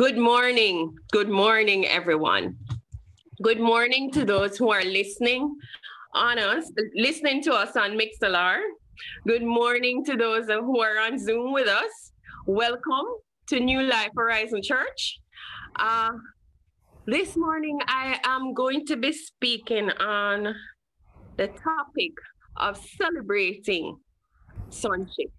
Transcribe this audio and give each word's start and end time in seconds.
Good 0.00 0.16
morning. 0.16 0.96
Good 1.12 1.28
morning, 1.28 1.86
everyone. 1.86 2.56
Good 3.42 3.60
morning 3.60 4.10
to 4.12 4.24
those 4.24 4.56
who 4.56 4.70
are 4.70 4.82
listening 4.82 5.54
on 6.14 6.38
us, 6.38 6.72
listening 6.94 7.42
to 7.42 7.52
us 7.52 7.76
on 7.76 7.98
Mixlr. 7.98 8.60
Good 9.28 9.42
morning 9.42 10.02
to 10.06 10.16
those 10.16 10.46
who 10.46 10.80
are 10.80 10.98
on 11.00 11.18
Zoom 11.18 11.52
with 11.52 11.68
us. 11.68 12.12
Welcome 12.46 13.08
to 13.48 13.60
New 13.60 13.82
Life 13.82 14.08
Horizon 14.16 14.62
Church. 14.62 15.20
Uh, 15.76 16.12
this 17.06 17.36
morning, 17.36 17.78
I 17.86 18.18
am 18.24 18.54
going 18.54 18.86
to 18.86 18.96
be 18.96 19.12
speaking 19.12 19.90
on 19.90 20.54
the 21.36 21.48
topic 21.48 22.14
of 22.56 22.82
celebrating 22.96 23.98
sonship. 24.70 25.30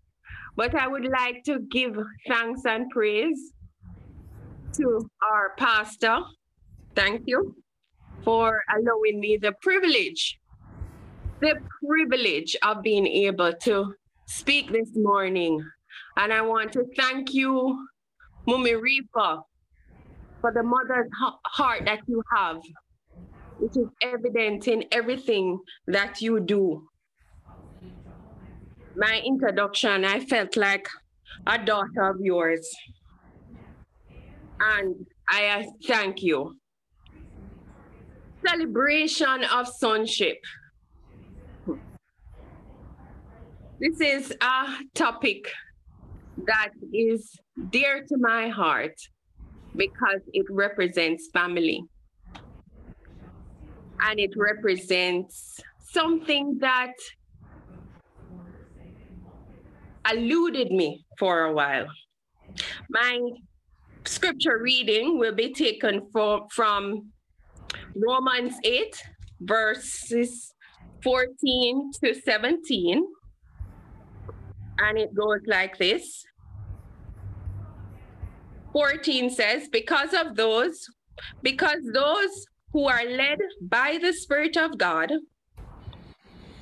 But 0.55 0.75
I 0.75 0.88
would 0.88 1.05
like 1.05 1.43
to 1.46 1.62
give 1.71 1.98
thanks 2.28 2.62
and 2.66 2.91
praise 2.91 3.54
to 4.73 5.09
our 5.31 5.53
pastor. 5.57 6.19
Thank 6.96 7.23
you 7.25 7.55
for 8.23 8.61
allowing 8.75 9.19
me 9.19 9.37
the 9.41 9.54
privilege, 9.61 10.39
the 11.39 11.55
privilege 11.83 12.55
of 12.63 12.82
being 12.82 13.07
able 13.07 13.54
to 13.63 13.93
speak 14.27 14.71
this 14.71 14.89
morning. 14.96 15.61
And 16.18 16.32
I 16.32 16.41
want 16.41 16.73
to 16.73 16.86
thank 16.97 17.33
you, 17.33 17.87
Reaper, 18.47 19.39
for 20.41 20.51
the 20.54 20.63
mother's 20.63 21.10
heart 21.46 21.83
that 21.85 21.99
you 22.07 22.21
have, 22.35 22.57
which 23.60 23.77
is 23.77 23.88
evident 24.01 24.68
in 24.68 24.85
everything 24.91 25.60
that 25.88 26.21
you 26.21 26.39
do. 26.39 26.88
My 28.96 29.21
introduction, 29.25 30.04
I 30.05 30.19
felt 30.19 30.57
like 30.57 30.88
a 31.47 31.57
daughter 31.57 32.03
of 32.03 32.17
yours. 32.19 32.69
And 34.64 34.95
I 35.28 35.66
thank 35.88 36.22
you. 36.22 36.56
Celebration 38.45 39.44
of 39.45 39.67
sonship. 39.67 40.38
This 43.80 44.00
is 44.00 44.33
a 44.41 44.77
topic 44.94 45.52
that 46.45 46.69
is 46.94 47.35
dear 47.72 48.05
to 48.08 48.17
my 48.19 48.50
heart 48.50 48.94
because 49.75 50.22
it 50.33 50.45
represents 50.52 51.30
family. 51.33 51.83
And 54.03 54.19
it 54.19 54.31
represents 54.35 55.59
something 55.80 56.57
that 56.61 56.94
eluded 60.11 60.72
me 60.72 61.03
for 61.17 61.45
a 61.45 61.53
while. 61.53 61.88
My 62.89 63.19
scripture 64.05 64.59
reading 64.61 65.17
will 65.19 65.33
be 65.33 65.53
taken 65.53 66.07
from, 66.11 66.47
from 66.52 67.11
Romans 67.95 68.55
8, 68.63 69.03
verses 69.41 70.53
14 71.03 71.91
to 72.03 72.13
17. 72.13 73.05
And 74.79 74.97
it 74.97 75.13
goes 75.13 75.41
like 75.45 75.77
this 75.77 76.25
14 78.73 79.29
says, 79.29 79.67
Because 79.72 80.13
of 80.13 80.35
those, 80.35 80.88
because 81.41 81.81
those 81.94 82.45
who 82.73 82.88
are 82.88 83.05
led 83.05 83.39
by 83.61 83.99
the 84.02 84.13
Spirit 84.13 84.57
of 84.57 84.77
God 84.77 85.11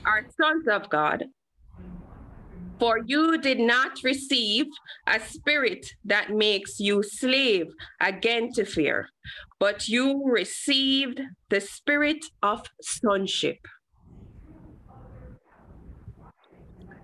are 0.06 0.26
sons 0.42 0.68
of 0.68 0.90
God. 0.90 1.26
For 2.80 3.00
you 3.06 3.38
did 3.38 3.60
not 3.60 3.92
receive 4.04 4.66
a 5.06 5.20
spirit 5.20 5.86
that 6.06 6.30
makes 6.32 6.80
you 6.80 7.04
slave 7.04 7.68
again 8.00 8.52
to 8.54 8.64
fear, 8.64 9.10
but 9.60 9.90
you 9.90 10.24
received 10.26 11.20
the 11.50 11.60
spirit 11.60 12.24
of 12.42 12.66
sonship. 12.82 13.58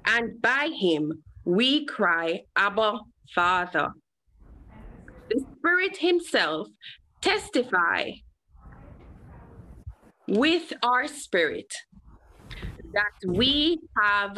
And 0.05 0.41
by 0.41 0.69
him 0.79 1.23
we 1.43 1.85
cry, 1.85 2.41
Abba, 2.55 2.99
Father. 3.33 3.89
The 5.29 5.43
Spirit 5.57 5.97
Himself 5.97 6.67
testify 7.21 8.11
with 10.27 10.71
our 10.83 11.07
spirit 11.07 11.73
that 12.93 13.27
we 13.27 13.79
have 14.01 14.37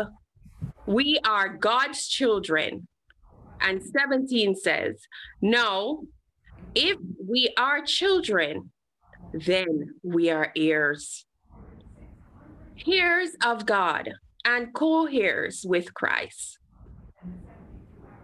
we 0.88 1.20
are 1.26 1.50
God's 1.50 2.08
children. 2.08 2.88
And 3.60 3.84
17 3.84 4.56
says, 4.56 5.02
No, 5.42 6.06
if 6.74 6.98
we 7.28 7.54
are 7.58 7.82
children, 7.82 8.72
then 9.34 9.96
we 10.04 10.30
are 10.30 10.52
heirs. 10.56 11.26
Heirs 12.88 13.32
of 13.44 13.66
God 13.66 14.12
and 14.46 14.74
co 14.74 15.08
heirs 15.08 15.66
with 15.68 15.94
Christ. 15.94 16.58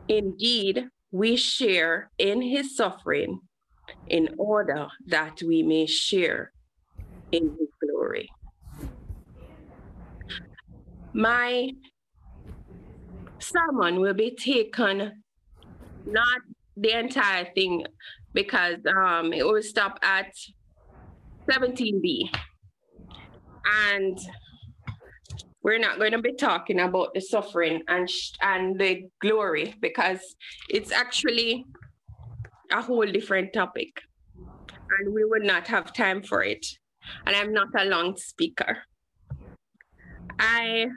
Indeed, 0.07 0.88
we 1.12 1.35
share 1.35 2.12
in 2.18 2.41
his 2.41 2.78
suffering 2.78 3.40
in 4.07 4.29
order 4.38 4.88
that 5.07 5.41
we 5.46 5.63
may 5.63 5.85
share 5.85 6.52
in 7.31 7.56
his 7.59 7.69
glory. 7.81 8.29
My 11.13 11.69
sermon 13.43 13.99
will 13.99 14.13
be 14.13 14.35
taken, 14.35 15.23
not 16.05 16.41
the 16.75 16.97
entire 16.97 17.45
thing, 17.53 17.85
because 18.33 18.77
um, 18.87 19.33
it 19.33 19.45
will 19.45 19.61
stop 19.61 19.99
at 20.01 20.33
17b. 21.49 22.29
And 23.65 24.17
we're 25.61 25.79
not 25.79 25.97
going 25.97 26.11
to 26.11 26.21
be 26.21 26.33
talking 26.33 26.79
about 26.79 27.13
the 27.13 27.21
suffering 27.21 27.81
and 27.87 28.09
sh- 28.09 28.33
and 28.41 28.79
the 28.79 29.03
glory 29.21 29.73
because 29.79 30.19
it's 30.69 30.91
actually 30.91 31.65
a 32.71 32.81
whole 32.81 33.05
different 33.05 33.53
topic. 33.53 34.01
And 34.35 35.13
we 35.13 35.23
would 35.23 35.43
not 35.43 35.67
have 35.67 35.93
time 35.93 36.21
for 36.21 36.43
it. 36.43 36.65
And 37.25 37.35
i'm 37.35 37.53
not 37.53 37.69
a 37.77 37.85
long 37.85 38.15
speaker. 38.17 38.77
I 40.39 40.87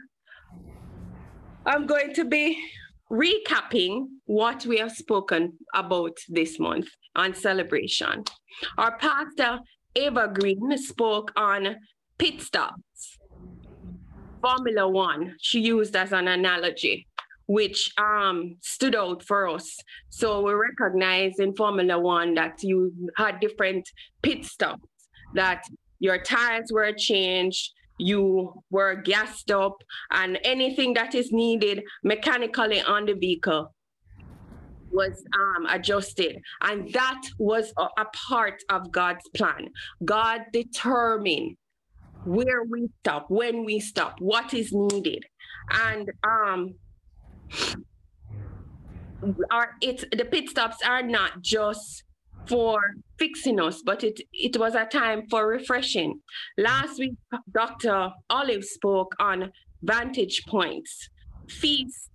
I'm 1.67 1.87
going 1.87 2.15
to 2.15 2.25
be 2.25 2.63
recapping 3.11 4.07
what 4.25 4.65
we 4.67 4.79
have 4.79 4.93
spoken 4.93 5.55
about 5.75 6.17
this 6.29 6.61
month 6.61 6.89
on 7.17 7.35
celebration. 7.35 8.25
Our 8.79 8.97
pastor 8.99 9.59
Eva 9.97 10.31
Green 10.33 10.79
spoke 10.79 11.33
on 11.37 11.77
pit 12.19 12.41
stops, 12.41 13.19
Formula 14.41 14.89
One, 14.89 15.35
she 15.41 15.61
used 15.61 15.97
as 15.97 16.13
an 16.13 16.29
analogy, 16.29 17.09
which 17.47 17.91
um, 17.99 18.57
stood 18.61 18.95
out 18.95 19.25
for 19.25 19.49
us. 19.49 19.77
So 20.11 20.43
we 20.43 20.53
recognize 20.53 21.41
in 21.41 21.57
Formula 21.57 21.99
One 21.99 22.35
that 22.35 22.63
you 22.63 22.93
had 23.17 23.41
different 23.41 23.89
pit 24.23 24.45
stops, 24.45 24.89
that 25.35 25.65
your 25.99 26.23
tires 26.23 26.71
were 26.71 26.93
changed, 26.93 27.73
you 27.99 28.63
were 28.71 28.95
gassed 28.95 29.51
up 29.51 29.83
and 30.11 30.39
anything 30.45 30.95
that 30.95 31.15
is 31.15 31.33
needed 31.33 31.83
mechanically 32.03 32.83
on 32.83 33.07
the 33.07 33.15
vehicle 33.15 33.73
was 34.91 35.23
um, 35.35 35.67
adjusted. 35.67 36.41
And 36.63 36.93
that 36.93 37.21
was 37.39 37.73
a, 37.79 37.89
a, 37.99 38.07
part 38.29 38.63
of 38.71 38.91
God's 38.91 39.29
plan. 39.37 39.69
God 40.05 40.43
determined 40.53 41.57
where 42.25 42.65
we 42.65 42.89
stop, 43.01 43.27
when 43.29 43.65
we 43.65 43.79
stop, 43.81 44.17
what 44.21 44.55
is 44.55 44.73
needed. 44.73 45.25
And 45.71 46.11
um, 46.25 46.75
our, 49.51 49.71
it's, 49.81 50.05
the 50.17 50.25
pit 50.25 50.49
stops 50.49 50.79
are 50.85 51.03
not 51.03 51.43
just 51.43 52.05
for 52.49 52.81
fixing 53.19 53.61
us, 53.61 53.83
but 53.85 54.05
it, 54.05 54.21
it 54.33 54.57
was 54.57 54.75
a 54.75 54.85
time 54.85 55.27
for 55.29 55.47
refreshing. 55.47 56.21
Last 56.59 56.99
week, 56.99 57.15
Dr. 57.53 58.11
Olive 58.31 58.65
spoke 58.65 59.15
on 59.19 59.53
vantage 59.83 60.43
points, 60.47 61.09
feast, 61.49 62.11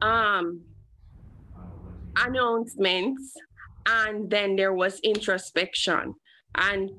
um, 0.00 0.62
announcements, 2.16 3.34
and 3.86 4.30
then 4.30 4.56
there 4.56 4.74
was 4.74 5.00
introspection. 5.00 6.14
And 6.54 6.90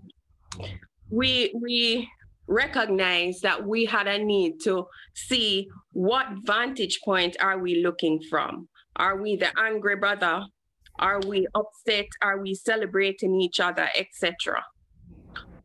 we 1.10 1.54
we 1.62 2.10
recognized 2.48 3.42
that 3.44 3.66
we 3.66 3.86
had 3.86 4.08
a 4.08 4.18
need 4.18 4.60
to 4.64 4.86
see 5.14 5.68
what 5.94 6.28
vantage 6.46 7.00
point 7.06 7.38
are 7.40 7.60
we 7.60 7.82
looking 7.82 8.20
from. 8.30 8.68
Are 8.96 9.22
we 9.22 9.36
the 9.36 9.48
angry 9.58 9.96
brother 9.96 10.46
are 11.00 11.20
we 11.22 11.48
upset? 11.56 12.06
Are 12.22 12.42
we 12.42 12.54
celebrating 12.54 13.40
each 13.42 13.60
other, 13.60 13.90
etc.? 13.96 14.64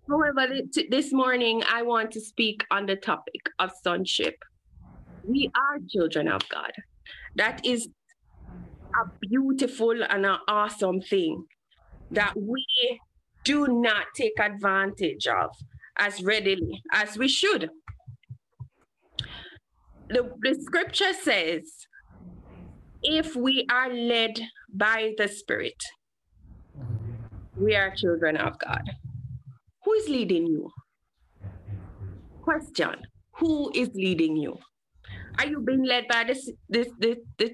However, 0.09 0.47
this 0.89 1.13
morning 1.13 1.63
I 1.69 1.83
want 1.83 2.13
to 2.13 2.21
speak 2.21 2.65
on 2.71 2.87
the 2.87 2.97
topic 2.97 3.43
of 3.59 3.71
sonship. 3.83 4.37
We 5.23 5.51
are 5.55 5.79
children 5.91 6.29
of 6.29 6.49
God. 6.49 6.73
That 7.37 7.65
is 7.65 7.89
a 8.55 9.11
beautiful 9.21 10.03
and 10.03 10.25
an 10.25 10.39
awesome 10.49 11.03
thing 11.03 11.45
that 12.11 12.33
we 12.37 12.65
do 13.45 13.67
not 13.69 14.07
take 14.17 14.39
advantage 14.41 15.27
of 15.27 15.51
as 15.99 16.23
readily 16.23 16.83
as 16.93 17.19
we 17.19 17.29
should. 17.29 17.69
The, 20.09 20.33
the 20.41 20.59
scripture 20.63 21.13
says, 21.13 21.71
if 23.03 23.37
we 23.37 23.67
are 23.71 23.93
led 23.93 24.41
by 24.79 25.13
the 25.19 25.27
Spirit, 25.29 25.83
we 27.57 27.75
are 27.75 27.93
children 27.95 28.37
of 28.37 28.59
God. 28.61 28.83
Who 29.85 29.93
is 29.95 30.09
leading 30.09 30.47
you? 30.47 30.71
Question 32.43 32.95
Who 33.39 33.71
is 33.75 33.91
leading 33.95 34.37
you? 34.37 34.57
Are 35.39 35.47
you 35.47 35.61
being 35.61 35.85
led 35.85 36.05
by 36.09 36.25
this, 36.25 36.51
this, 36.69 36.89
this, 36.99 37.19
this 37.39 37.51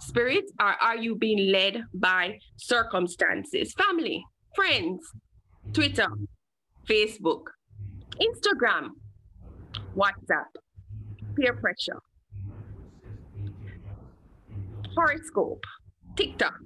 Spirit 0.00 0.44
or 0.60 0.74
are 0.80 0.96
you 0.96 1.16
being 1.16 1.50
led 1.50 1.82
by 1.94 2.38
circumstances? 2.56 3.74
Family, 3.74 4.24
friends, 4.54 5.00
Twitter, 5.72 6.08
Facebook, 6.88 7.42
Instagram, 8.20 8.90
WhatsApp, 9.96 10.50
peer 11.36 11.54
pressure, 11.54 12.00
horoscope, 14.94 15.64
TikTok, 16.18 16.58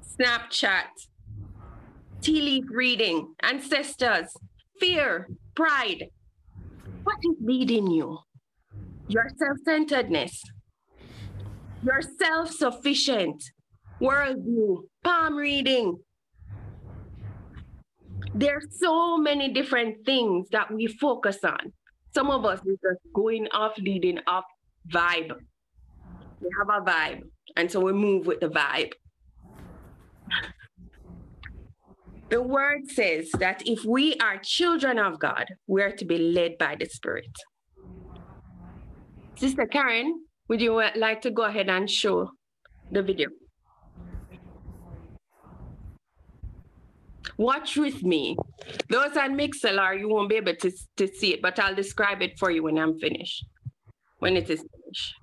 Snapchat, 0.00 0.94
tea 2.20 2.40
leaf 2.40 2.64
reading, 2.70 3.34
ancestors, 3.42 4.28
fear, 4.78 5.26
pride. 5.56 6.04
What 7.02 7.16
is 7.24 7.34
leading 7.40 7.90
you? 7.90 8.20
Your 9.08 9.28
self 9.36 9.56
centeredness, 9.64 10.40
your 11.82 12.00
self 12.00 12.52
sufficient 12.52 13.42
worldview, 14.00 14.82
palm 15.02 15.34
reading, 15.34 15.98
there's 18.36 18.66
so 18.78 19.18
many 19.18 19.52
different 19.52 20.06
things 20.06 20.46
that 20.52 20.72
we 20.72 20.86
focus 20.86 21.38
on. 21.42 21.72
Some 22.14 22.30
of 22.30 22.44
us 22.44 22.60
is 22.60 22.78
just 22.80 23.00
going 23.12 23.48
off, 23.52 23.72
leading 23.78 24.20
off 24.28 24.44
vibe. 24.88 25.32
We 26.40 26.48
have 26.60 26.68
a 26.68 26.88
vibe, 26.88 27.22
and 27.56 27.70
so 27.70 27.80
we 27.80 27.92
move 27.92 28.26
with 28.26 28.40
the 28.40 28.48
vibe. 28.48 28.92
The 32.30 32.42
word 32.42 32.90
says 32.90 33.30
that 33.38 33.62
if 33.66 33.84
we 33.84 34.16
are 34.16 34.38
children 34.42 34.98
of 34.98 35.18
God, 35.18 35.46
we're 35.66 35.92
to 35.92 36.04
be 36.04 36.18
led 36.18 36.58
by 36.58 36.76
the 36.78 36.84
Spirit. 36.84 37.34
Sister 39.36 39.66
Karen, 39.66 40.26
would 40.48 40.60
you 40.60 40.82
like 40.96 41.22
to 41.22 41.30
go 41.30 41.44
ahead 41.44 41.70
and 41.70 41.88
show 41.88 42.30
the 42.90 43.02
video? 43.02 43.28
Watch 47.38 47.76
with 47.76 48.02
me. 48.02 48.36
Those 48.90 49.16
on 49.16 49.38
Mixlr, 49.38 49.98
you 49.98 50.08
won't 50.08 50.28
be 50.28 50.36
able 50.36 50.56
to, 50.56 50.72
to 50.96 51.06
see 51.06 51.34
it, 51.34 51.40
but 51.40 51.58
I'll 51.58 51.74
describe 51.74 52.20
it 52.20 52.38
for 52.38 52.50
you 52.50 52.64
when 52.64 52.76
I'm 52.76 52.98
finished, 52.98 53.44
when 54.18 54.36
it 54.36 54.50
is 54.50 54.58
finished. 54.58 55.14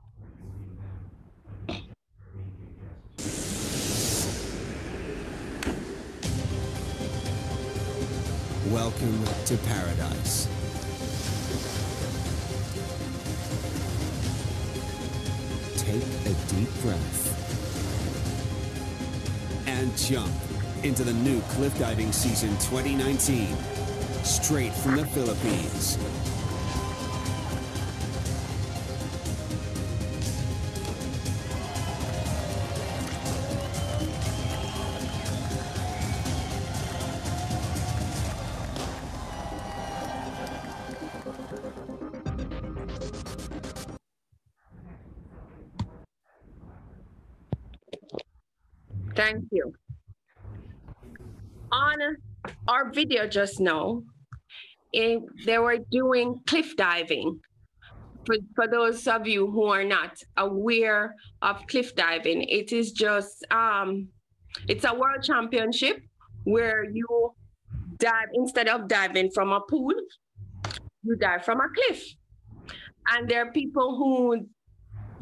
Welcome 8.76 9.24
to 9.46 9.56
paradise. 9.70 10.50
Take 15.78 16.04
a 16.26 16.34
deep 16.54 16.70
breath 16.82 17.24
and 19.66 19.98
jump 19.98 20.30
into 20.84 21.06
the 21.06 21.14
new 21.14 21.40
cliff 21.52 21.80
diving 21.80 22.12
season 22.12 22.50
2019, 22.58 23.56
straight 24.26 24.74
from 24.74 24.98
the 24.98 25.06
Philippines. 25.06 25.98
Video 52.96 53.28
just 53.28 53.60
now, 53.60 54.02
it, 54.94 55.22
they 55.46 55.60
were 55.60 55.78
doing 55.92 56.40
cliff 56.48 56.76
diving. 56.76 57.40
For, 58.26 58.36
for 58.56 58.68
those 58.68 59.08
of 59.08 59.28
you 59.28 59.52
who 59.52 59.66
are 59.66 59.84
not 59.84 60.18
aware 60.38 61.14
of 61.44 61.68
cliff 61.68 61.96
diving, 61.96 62.42
it 62.44 62.72
is 62.72 62.92
just 62.92 63.46
um, 63.52 64.08
it's 64.68 64.86
a 64.86 64.94
world 64.96 65.22
championship 65.22 65.98
where 66.46 66.86
you 66.86 67.34
dive 68.00 68.30
instead 68.34 68.68
of 68.68 68.88
diving 68.88 69.30
from 69.32 69.52
a 69.52 69.62
pool, 69.70 69.94
you 71.04 71.16
dive 71.18 71.46
from 71.46 71.60
a 71.60 71.68
cliff. 71.76 72.04
And 73.12 73.30
there 73.30 73.46
are 73.46 73.52
people 73.52 73.96
who 73.98 74.48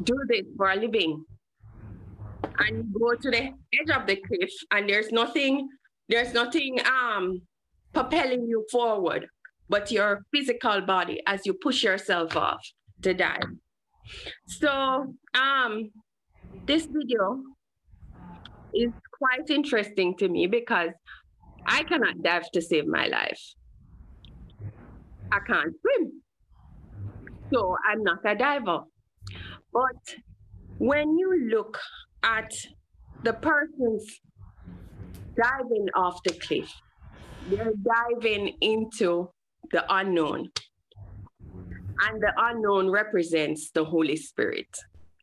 do 0.02 0.16
this 0.28 0.46
for 0.56 0.70
a 0.70 0.76
living 0.76 1.24
and 2.58 2.76
you 2.76 2.98
go 2.98 3.14
to 3.14 3.30
the 3.30 3.42
edge 3.78 3.90
of 3.94 4.06
the 4.06 4.16
cliff 4.16 4.50
and 4.70 4.88
there's 4.88 5.10
nothing 5.12 5.68
there's 6.08 6.32
nothing 6.32 6.78
um 6.86 7.40
propelling 7.94 8.46
you 8.46 8.64
forward 8.70 9.26
but 9.68 9.90
your 9.90 10.24
physical 10.32 10.80
body 10.82 11.20
as 11.26 11.46
you 11.46 11.54
push 11.54 11.82
yourself 11.82 12.36
off 12.36 12.60
to 13.02 13.14
dive 13.14 13.52
so 14.46 15.14
um 15.34 15.90
this 16.66 16.86
video 16.86 17.42
is 18.74 18.92
quite 19.18 19.48
interesting 19.48 20.14
to 20.16 20.28
me 20.28 20.46
because 20.46 20.90
i 21.66 21.82
cannot 21.84 22.22
dive 22.22 22.50
to 22.52 22.60
save 22.60 22.86
my 22.86 23.06
life. 23.06 23.40
I 25.32 25.38
can't 25.46 25.74
swim. 25.80 26.22
So 27.52 27.76
i'm 27.88 28.02
not 28.02 28.18
a 28.24 28.34
diver. 28.34 28.80
But 29.72 30.02
when 30.78 31.16
you 31.18 31.48
look 31.50 31.78
at 32.22 32.52
the 33.22 33.32
persons 33.32 34.20
diving 35.36 35.86
off 35.94 36.22
the 36.24 36.34
cliff. 36.34 36.70
They're 37.48 37.72
diving 37.74 38.56
into 38.60 39.30
the 39.70 39.84
unknown. 39.94 40.50
And 42.00 42.20
the 42.20 42.32
unknown 42.36 42.90
represents 42.90 43.70
the 43.70 43.84
Holy 43.84 44.16
Spirit 44.16 44.68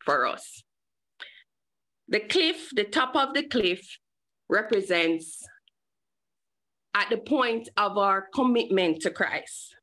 for 0.05 0.27
us. 0.27 0.63
The 2.07 2.19
cliff, 2.19 2.69
the 2.73 2.83
top 2.83 3.15
of 3.15 3.33
the 3.33 3.43
cliff, 3.43 3.81
represents 4.49 5.43
at 6.93 7.09
the 7.09 7.17
point 7.17 7.69
of 7.77 7.97
our 7.97 8.27
commitment 8.33 9.01
to 9.01 9.09
Christ. 9.09 9.75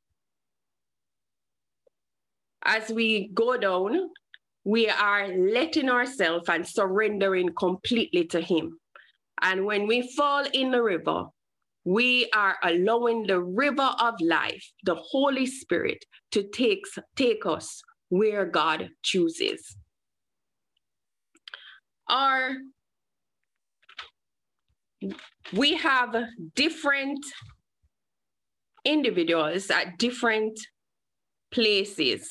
As 2.64 2.90
we 2.90 3.30
go 3.32 3.56
down, 3.56 4.10
we 4.64 4.88
are 4.88 5.28
letting 5.28 5.88
ourselves 5.88 6.48
and 6.48 6.66
surrendering 6.66 7.48
completely 7.58 8.26
to 8.26 8.40
Him. 8.40 8.78
And 9.40 9.64
when 9.64 9.86
we 9.86 10.12
fall 10.14 10.44
in 10.52 10.70
the 10.70 10.82
river, 10.82 11.26
we 11.88 12.28
are 12.34 12.58
allowing 12.62 13.26
the 13.26 13.40
river 13.40 13.94
of 13.98 14.12
life, 14.20 14.62
the 14.84 14.94
Holy 14.94 15.46
Spirit, 15.46 16.04
to 16.30 16.46
take, 16.46 16.84
take 17.16 17.46
us 17.46 17.80
where 18.10 18.44
God 18.44 18.90
chooses. 19.02 19.74
Our, 22.10 22.56
we 25.54 25.76
have 25.76 26.14
different 26.54 27.24
individuals 28.84 29.70
at 29.70 29.96
different 29.96 30.60
places 31.50 32.28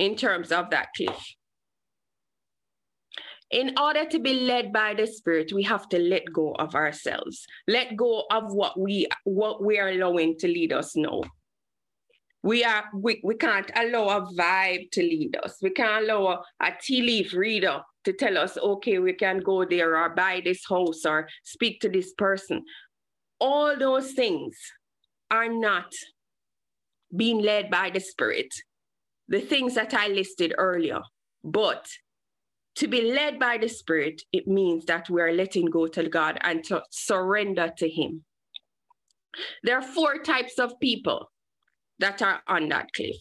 in 0.00 0.16
terms 0.16 0.50
of 0.50 0.70
that 0.70 0.88
cliff. 0.96 1.24
In 3.50 3.78
order 3.78 4.04
to 4.04 4.18
be 4.18 4.34
led 4.34 4.72
by 4.72 4.94
the 4.94 5.06
Spirit, 5.06 5.52
we 5.52 5.62
have 5.62 5.88
to 5.88 5.98
let 5.98 6.30
go 6.32 6.52
of 6.58 6.74
ourselves, 6.74 7.46
let 7.66 7.96
go 7.96 8.24
of 8.30 8.52
what 8.52 8.78
we 8.78 9.06
what 9.24 9.62
we 9.62 9.78
are 9.78 9.88
allowing 9.88 10.36
to 10.38 10.48
lead 10.48 10.72
us 10.72 10.94
now. 10.94 11.22
We 12.42 12.62
are 12.62 12.84
we, 12.94 13.20
we 13.24 13.36
can't 13.36 13.70
allow 13.74 14.18
a 14.18 14.26
vibe 14.34 14.90
to 14.92 15.02
lead 15.02 15.36
us. 15.42 15.56
We 15.62 15.70
can't 15.70 16.04
allow 16.04 16.26
a, 16.60 16.66
a 16.66 16.72
tea 16.80 17.02
leaf 17.02 17.32
reader 17.32 17.80
to 18.04 18.12
tell 18.12 18.36
us, 18.36 18.58
okay, 18.58 18.98
we 18.98 19.14
can 19.14 19.40
go 19.40 19.64
there 19.64 19.96
or 19.96 20.10
buy 20.10 20.42
this 20.44 20.62
house 20.68 21.04
or 21.06 21.28
speak 21.42 21.80
to 21.80 21.88
this 21.88 22.12
person. 22.12 22.64
All 23.40 23.76
those 23.78 24.12
things 24.12 24.56
are 25.30 25.48
not 25.48 25.92
being 27.16 27.40
led 27.40 27.70
by 27.70 27.90
the 27.90 28.00
Spirit 28.00 28.52
the 29.28 29.40
things 29.40 29.74
that 29.74 29.94
I 29.94 30.08
listed 30.08 30.54
earlier. 30.56 31.00
But 31.44 31.86
to 32.78 32.86
be 32.86 33.12
led 33.12 33.40
by 33.40 33.58
the 33.58 33.68
Spirit, 33.68 34.22
it 34.32 34.46
means 34.46 34.84
that 34.84 35.10
we 35.10 35.20
are 35.20 35.32
letting 35.32 35.66
go 35.66 35.88
to 35.88 36.08
God 36.08 36.38
and 36.42 36.62
to 36.64 36.82
surrender 36.90 37.72
to 37.76 37.88
Him. 37.88 38.24
There 39.64 39.76
are 39.76 39.82
four 39.82 40.18
types 40.18 40.60
of 40.60 40.78
people 40.80 41.28
that 41.98 42.22
are 42.22 42.40
on 42.46 42.68
that 42.68 42.92
cliff. 42.94 43.16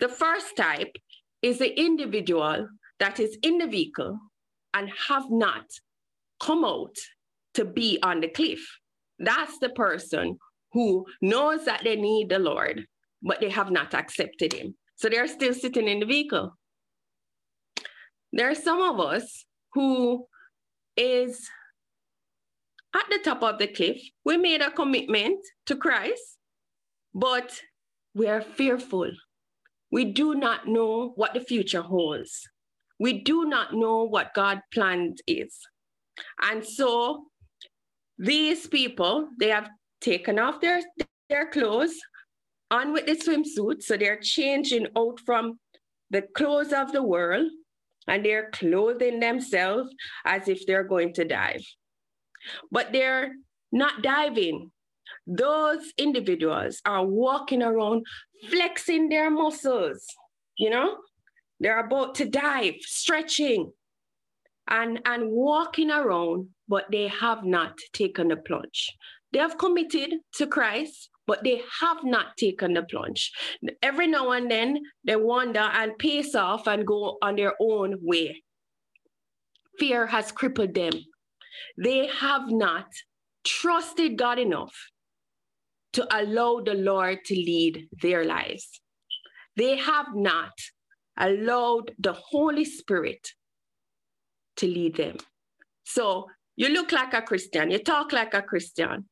The 0.00 0.08
first 0.08 0.56
type 0.56 0.96
is 1.42 1.58
the 1.58 1.78
individual 1.78 2.68
that 2.98 3.20
is 3.20 3.36
in 3.42 3.58
the 3.58 3.66
vehicle 3.66 4.18
and 4.72 4.90
have 5.08 5.30
not 5.30 5.66
come 6.40 6.64
out 6.64 6.96
to 7.54 7.66
be 7.66 7.98
on 8.02 8.20
the 8.20 8.28
cliff. 8.28 8.66
That's 9.18 9.58
the 9.58 9.68
person 9.68 10.38
who 10.72 11.04
knows 11.20 11.66
that 11.66 11.82
they 11.84 11.96
need 11.96 12.30
the 12.30 12.38
Lord, 12.38 12.86
but 13.22 13.40
they 13.40 13.50
have 13.50 13.70
not 13.70 13.92
accepted 13.92 14.54
Him. 14.54 14.74
So 14.96 15.10
they're 15.10 15.28
still 15.28 15.52
sitting 15.52 15.88
in 15.88 16.00
the 16.00 16.06
vehicle. 16.06 16.56
There 18.32 18.50
are 18.50 18.54
some 18.54 18.80
of 18.80 18.98
us 18.98 19.44
who 19.74 20.26
is 20.96 21.48
at 22.94 23.04
the 23.10 23.18
top 23.24 23.42
of 23.42 23.58
the 23.58 23.66
cliff. 23.66 24.00
We 24.24 24.36
made 24.36 24.60
a 24.60 24.70
commitment 24.70 25.40
to 25.66 25.76
Christ, 25.76 26.38
but 27.14 27.60
we 28.14 28.26
are 28.28 28.40
fearful. 28.40 29.10
We 29.90 30.06
do 30.06 30.34
not 30.34 30.66
know 30.66 31.12
what 31.16 31.34
the 31.34 31.40
future 31.40 31.82
holds. 31.82 32.48
We 32.98 33.20
do 33.22 33.44
not 33.44 33.74
know 33.74 34.04
what 34.04 34.34
God 34.34 34.60
planned 34.72 35.18
is. 35.26 35.58
And 36.40 36.64
so 36.64 37.24
these 38.18 38.66
people, 38.66 39.28
they 39.38 39.48
have 39.48 39.68
taken 40.00 40.38
off 40.38 40.60
their, 40.60 40.80
their 41.28 41.50
clothes, 41.50 41.98
on 42.70 42.92
with 42.92 43.06
the 43.06 43.12
swimsuit. 43.12 43.82
So 43.82 43.96
they're 43.96 44.20
changing 44.20 44.86
out 44.96 45.20
from 45.26 45.58
the 46.10 46.22
clothes 46.34 46.72
of 46.72 46.92
the 46.92 47.02
world 47.02 47.50
and 48.08 48.24
they're 48.24 48.50
clothing 48.50 49.20
themselves 49.20 49.94
as 50.24 50.48
if 50.48 50.66
they're 50.66 50.84
going 50.84 51.12
to 51.14 51.24
dive. 51.24 51.64
But 52.70 52.92
they're 52.92 53.32
not 53.70 54.02
diving. 54.02 54.70
Those 55.26 55.92
individuals 55.96 56.80
are 56.84 57.04
walking 57.04 57.62
around 57.62 58.04
flexing 58.48 59.08
their 59.08 59.30
muscles, 59.30 60.04
you 60.58 60.70
know? 60.70 60.98
They're 61.60 61.84
about 61.84 62.16
to 62.16 62.24
dive, 62.24 62.74
stretching 62.80 63.72
and, 64.68 65.00
and 65.04 65.30
walking 65.30 65.90
around, 65.90 66.48
but 66.68 66.86
they 66.90 67.06
have 67.08 67.44
not 67.44 67.78
taken 67.92 68.28
the 68.28 68.36
plunge. 68.36 68.92
They 69.32 69.38
have 69.38 69.58
committed 69.58 70.14
to 70.34 70.46
Christ, 70.46 71.08
but 71.32 71.44
they 71.44 71.62
have 71.80 72.04
not 72.04 72.36
taken 72.36 72.74
the 72.74 72.82
plunge. 72.82 73.32
Every 73.82 74.06
now 74.06 74.32
and 74.32 74.50
then 74.50 74.80
they 75.02 75.16
wander 75.16 75.60
and 75.60 75.96
pace 75.96 76.34
off 76.34 76.66
and 76.66 76.86
go 76.86 77.16
on 77.22 77.36
their 77.36 77.54
own 77.58 77.96
way. 78.02 78.42
Fear 79.78 80.08
has 80.08 80.30
crippled 80.30 80.74
them. 80.74 80.92
They 81.78 82.08
have 82.08 82.50
not 82.50 82.84
trusted 83.44 84.18
God 84.18 84.38
enough 84.38 84.74
to 85.94 86.06
allow 86.14 86.60
the 86.60 86.74
Lord 86.74 87.24
to 87.24 87.34
lead 87.34 87.88
their 88.02 88.26
lives. 88.26 88.82
They 89.56 89.78
have 89.78 90.08
not 90.14 90.52
allowed 91.18 91.92
the 91.98 92.12
Holy 92.12 92.66
Spirit 92.66 93.26
to 94.56 94.66
lead 94.66 94.96
them. 94.96 95.16
So 95.84 96.26
you 96.56 96.68
look 96.68 96.92
like 96.92 97.14
a 97.14 97.22
Christian, 97.22 97.70
you 97.70 97.78
talk 97.78 98.12
like 98.12 98.34
a 98.34 98.42
Christian, 98.42 99.08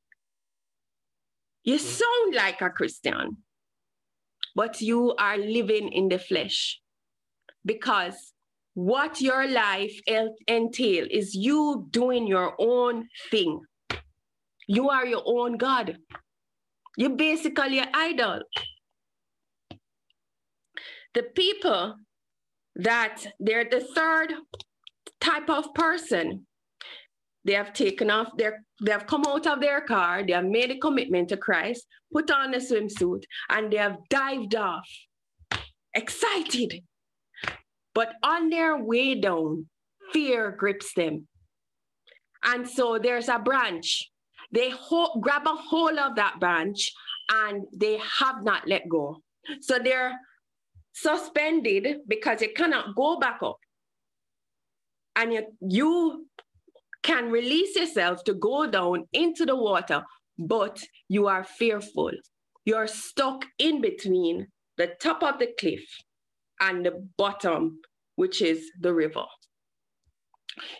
you 1.65 1.77
mm. 1.77 1.81
sound 1.81 2.35
like 2.35 2.61
a 2.61 2.71
Christian, 2.71 3.39
but 4.55 4.81
you 4.81 5.15
are 5.19 5.39
living 5.39 5.93
in 5.93 6.09
the 6.09 6.19
flesh 6.19 6.81
because 7.65 8.33
what 8.75 9.21
your 9.21 9.47
life 9.47 9.95
entail 10.49 11.07
is 11.11 11.35
you 11.35 11.87
doing 11.91 12.27
your 12.27 12.55
own 12.59 13.09
thing. 13.31 13.61
You 14.67 14.89
are 14.89 15.05
your 15.05 15.23
own 15.27 15.57
God. 15.57 15.99
You're 16.97 17.17
basically 17.17 17.81
an 17.81 17.89
idol. 17.93 18.41
The 21.15 21.25
people 21.35 21.97
that 22.77 23.27
they're 23.41 23.69
the 23.69 23.81
third 23.81 24.33
type 25.21 25.51
of 25.51 25.75
person 25.75 26.47
they 27.45 27.55
have 27.55 27.73
taken 27.73 28.11
off 28.11 28.29
their, 28.37 28.65
they 28.81 28.93
have 28.93 29.07
come 29.07 29.25
out 29.27 29.47
of 29.47 29.61
their 29.61 29.81
car, 29.81 30.23
they 30.25 30.33
have 30.33 30.45
made 30.45 30.71
a 30.71 30.79
commitment 30.79 31.29
to 31.29 31.37
Christ, 31.37 31.87
put 32.13 32.31
on 32.31 32.55
a 32.55 32.59
swimsuit, 32.59 33.25
and 33.49 33.73
they 33.73 33.77
have 33.77 33.99
dived 34.09 34.55
off, 34.55 34.89
excited. 35.95 36.83
But 37.95 38.15
on 38.23 38.51
their 38.51 38.77
way 38.77 39.21
down, 39.21 39.67
fear 40.13 40.51
grips 40.51 40.95
them. 40.95 41.27
And 42.43 42.69
so 42.69 42.99
there's 42.99 43.29
a 43.29 43.39
branch. 43.39 44.11
They 44.53 44.71
ho- 44.71 45.21
grab 45.21 45.47
a 45.47 45.55
hold 45.55 45.99
of 45.99 46.17
that 46.17 46.41
branch 46.41 46.91
and 47.31 47.65
they 47.73 48.01
have 48.19 48.43
not 48.43 48.67
let 48.67 48.89
go. 48.89 49.23
So 49.61 49.79
they're 49.79 50.19
suspended 50.93 51.99
because 52.09 52.43
you 52.43 52.53
cannot 52.55 52.97
go 52.97 53.19
back 53.19 53.43
up. 53.43 53.59
And 55.17 55.33
you, 55.33 55.47
you 55.61 56.27
can 57.03 57.31
release 57.31 57.77
yourself 57.77 58.25
to 58.25 58.35
go 58.35 58.67
down 58.67 59.07
into 59.13 59.47
the 59.47 59.57
water, 59.57 60.05
but 60.39 60.83
you 61.09 61.27
are 61.27 61.45
fearful. 61.45 62.11
You're 62.65 62.87
stuck 62.87 63.45
in 63.59 63.81
between 63.81 64.49
the 64.77 64.89
top 65.01 65.23
of 65.23 65.39
the 65.39 65.49
cliff 65.59 65.85
and 66.61 66.85
the 66.85 67.07
bottom, 67.17 67.81
which 68.17 68.43
is 68.43 68.71
the 68.81 68.93
river. 68.93 69.25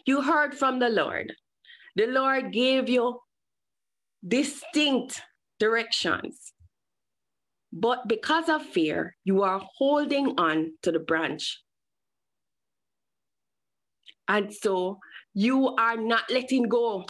You 0.07 0.23
heard 0.23 0.55
from 0.55 0.79
the 0.79 0.91
Lord. 0.91 1.33
The 1.97 2.07
Lord 2.07 2.53
gave 2.53 2.89
you 2.89 3.21
distinct 4.27 5.23
directions. 5.59 6.53
But 7.73 8.09
because 8.09 8.49
of 8.49 8.63
fear, 8.63 9.17
you 9.25 9.43
are 9.43 9.63
holding 9.79 10.35
on 10.39 10.73
to 10.83 10.93
the 10.93 10.99
branch. 10.99 11.61
And 14.29 14.53
so 14.53 14.99
you 15.35 15.75
are 15.77 15.97
not 15.97 16.31
letting 16.31 16.69
go. 16.69 17.05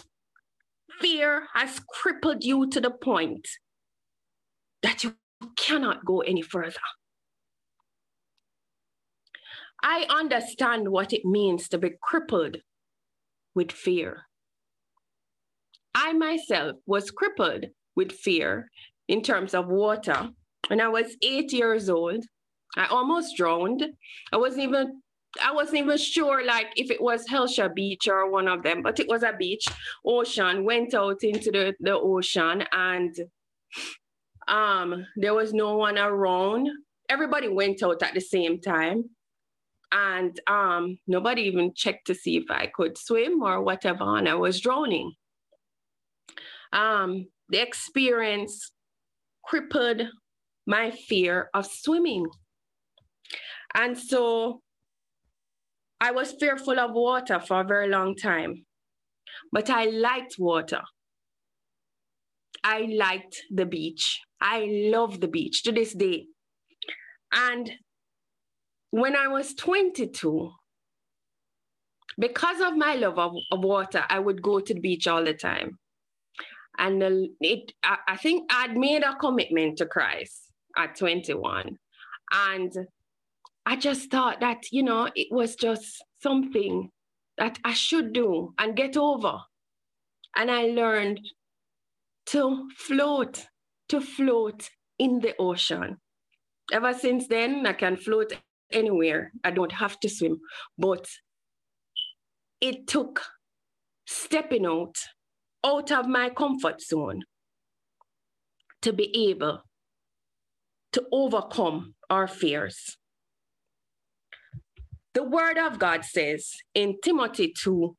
Fear 1.01 1.47
has 1.55 1.81
crippled 1.89 2.45
you 2.45 2.69
to 2.71 2.81
the 2.81 2.91
point 2.91 3.49
that 4.83 5.05
you 5.05 5.15
cannot 5.57 6.05
go 6.05 6.21
any 6.21 6.43
further. 6.43 6.81
I 9.83 10.07
understand 10.11 10.89
what 10.89 11.13
it 11.13 11.25
means 11.25 11.69
to 11.69 11.79
be 11.79 11.93
crippled 12.03 12.59
with 13.55 13.73
fear. 13.73 14.27
I 15.95 16.13
myself 16.13 16.77
was 16.87 17.11
crippled 17.11 17.67
with 17.97 18.13
fear 18.13 18.71
in 19.09 19.23
terms 19.23 19.55
of 19.55 19.69
water. 19.69 20.31
When 20.69 20.81
I 20.81 20.89
was 20.89 21.17
eight 21.23 21.53
years 21.53 21.89
old, 21.89 22.25
I 22.77 22.87
almost 22.87 23.37
drowned. 23.37 23.85
I 24.33 24.37
wasn't 24.37 24.65
even 24.65 25.03
I 25.43 25.53
wasn't 25.53 25.79
even 25.79 25.99
sure 25.99 26.45
like 26.45 26.73
if 26.77 26.91
it 26.91 27.01
was 27.01 27.29
Hellshire 27.29 27.69
Beach 27.69 28.09
or 28.09 28.31
one 28.31 28.49
of 28.49 28.63
them, 28.63 28.83
but 28.83 28.99
it 28.99 29.09
was 29.09 29.23
a 29.23 29.33
beach, 29.33 29.67
ocean, 30.05 30.65
went 30.65 30.95
out 30.95 31.23
into 31.23 31.51
the, 31.51 31.75
the 31.81 31.93
ocean 31.93 32.65
and 32.73 33.15
um 34.49 35.07
there 35.17 35.35
was 35.35 35.53
no 35.53 35.77
one 35.77 35.99
around. 35.99 36.69
Everybody 37.09 37.49
went 37.49 37.83
out 37.83 38.03
at 38.03 38.15
the 38.15 38.21
same 38.21 38.61
time. 38.61 39.11
And 39.93 40.39
um 40.47 40.99
nobody 41.07 41.43
even 41.43 41.75
checked 41.75 42.07
to 42.09 42.15
see 42.15 42.37
if 42.37 42.51
I 42.51 42.67
could 42.67 42.99
swim 42.99 43.43
or 43.43 43.63
whatever, 43.63 44.17
and 44.17 44.29
I 44.29 44.35
was 44.35 44.61
drowning. 44.61 45.13
Um, 46.73 47.27
the 47.49 47.61
experience 47.61 48.73
crippled 49.45 50.03
my 50.67 50.91
fear 50.93 51.51
of 51.55 51.67
swimming. 51.67 52.27
And 53.75 53.99
so 53.99 54.63
I 56.01 56.13
was 56.13 56.33
fearful 56.33 56.79
of 56.81 56.93
water 56.93 57.41
for 57.41 57.61
a 57.61 57.65
very 57.65 57.89
long 57.89 58.17
time, 58.17 58.65
but 59.53 59.69
I 59.69 59.85
liked 59.85 60.37
water. 60.39 60.83
I 62.65 62.89
liked 62.91 63.43
the 63.51 63.67
beach. 63.67 64.21
I 64.41 64.67
love 64.93 65.21
the 65.21 65.29
beach 65.29 65.63
to 65.65 65.73
this 65.73 65.95
day. 65.95 66.27
And 67.33 67.71
when 68.91 69.15
I 69.15 69.29
was 69.29 69.55
22, 69.55 70.51
because 72.19 72.61
of 72.61 72.77
my 72.77 72.95
love 72.95 73.19
of, 73.19 73.33
of 73.53 73.61
water, 73.63 74.05
I 74.09 74.19
would 74.19 74.43
go 74.43 74.61
to 74.61 74.75
the 74.75 74.81
beach 74.81 75.07
all 75.07 75.25
the 75.25 75.35
time. 75.35 75.79
And 76.79 77.03
it, 77.41 77.73
I, 77.83 77.99
I 78.09 78.17
think 78.17 78.51
I'd 78.51 78.77
made 78.77 79.03
a 79.03 79.15
commitment 79.17 79.79
to 79.79 79.87
Christ 79.87 80.51
at 80.77 80.97
21. 80.97 81.77
And 82.33 82.73
I 83.67 83.77
just 83.77 84.11
thought 84.11 84.41
that, 84.41 84.65
you 84.73 84.83
know, 84.83 85.09
it 85.15 85.29
was 85.31 85.55
just 85.55 86.03
something 86.23 86.91
that 87.39 87.59
I 87.65 87.73
should 87.73 88.13
do 88.13 88.55
and 88.59 88.77
get 88.77 88.97
over. 88.97 89.39
And 90.37 90.51
I 90.51 90.67
learned 90.67 91.21
to 92.27 92.69
float, 92.77 93.47
to 93.89 94.01
float 94.01 94.71
in 94.99 95.21
the 95.21 95.35
ocean. 95.39 95.97
Ever 96.73 96.95
since 96.95 97.27
then, 97.27 97.67
I 97.67 97.73
can 97.73 97.97
float 97.97 98.33
anywhere. 98.73 99.33
I 99.43 99.51
don't 99.51 99.73
have 99.73 99.99
to 100.01 100.09
swim. 100.09 100.41
But 100.79 101.09
it 102.61 102.87
took 102.87 103.23
stepping 104.07 104.67
out, 104.67 104.97
out 105.65 105.91
of 105.91 106.07
my 106.07 106.31
comfort 106.31 106.81
zone 106.81 107.23
to 108.83 108.93
be 108.93 109.29
able 109.29 109.63
to 110.93 111.05
overcome 111.13 111.95
our 112.09 112.27
fears. 112.27 112.97
The 115.15 115.25
word 115.25 115.59
of 115.59 115.79
God 115.79 116.05
says 116.05 116.53
in 116.75 116.97
Timothy 117.03 117.53
2, 117.63 117.97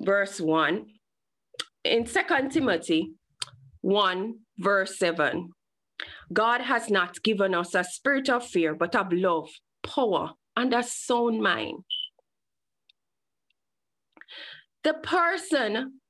verse 0.00 0.40
1, 0.40 0.86
in 1.84 2.04
2 2.04 2.20
Timothy 2.50 3.12
1, 3.82 4.34
verse 4.58 4.98
7, 4.98 5.50
God 6.32 6.62
has 6.62 6.88
not 6.88 7.22
given 7.22 7.54
us 7.54 7.74
a 7.74 7.84
spirit 7.84 8.30
of 8.30 8.46
fear, 8.46 8.74
but 8.74 8.96
of 8.96 9.12
love, 9.12 9.50
power, 9.82 10.30
and 10.56 10.72
a 10.72 10.82
sound 10.82 11.42
mind. 11.42 11.84
The 14.84 14.94
person 14.94 16.00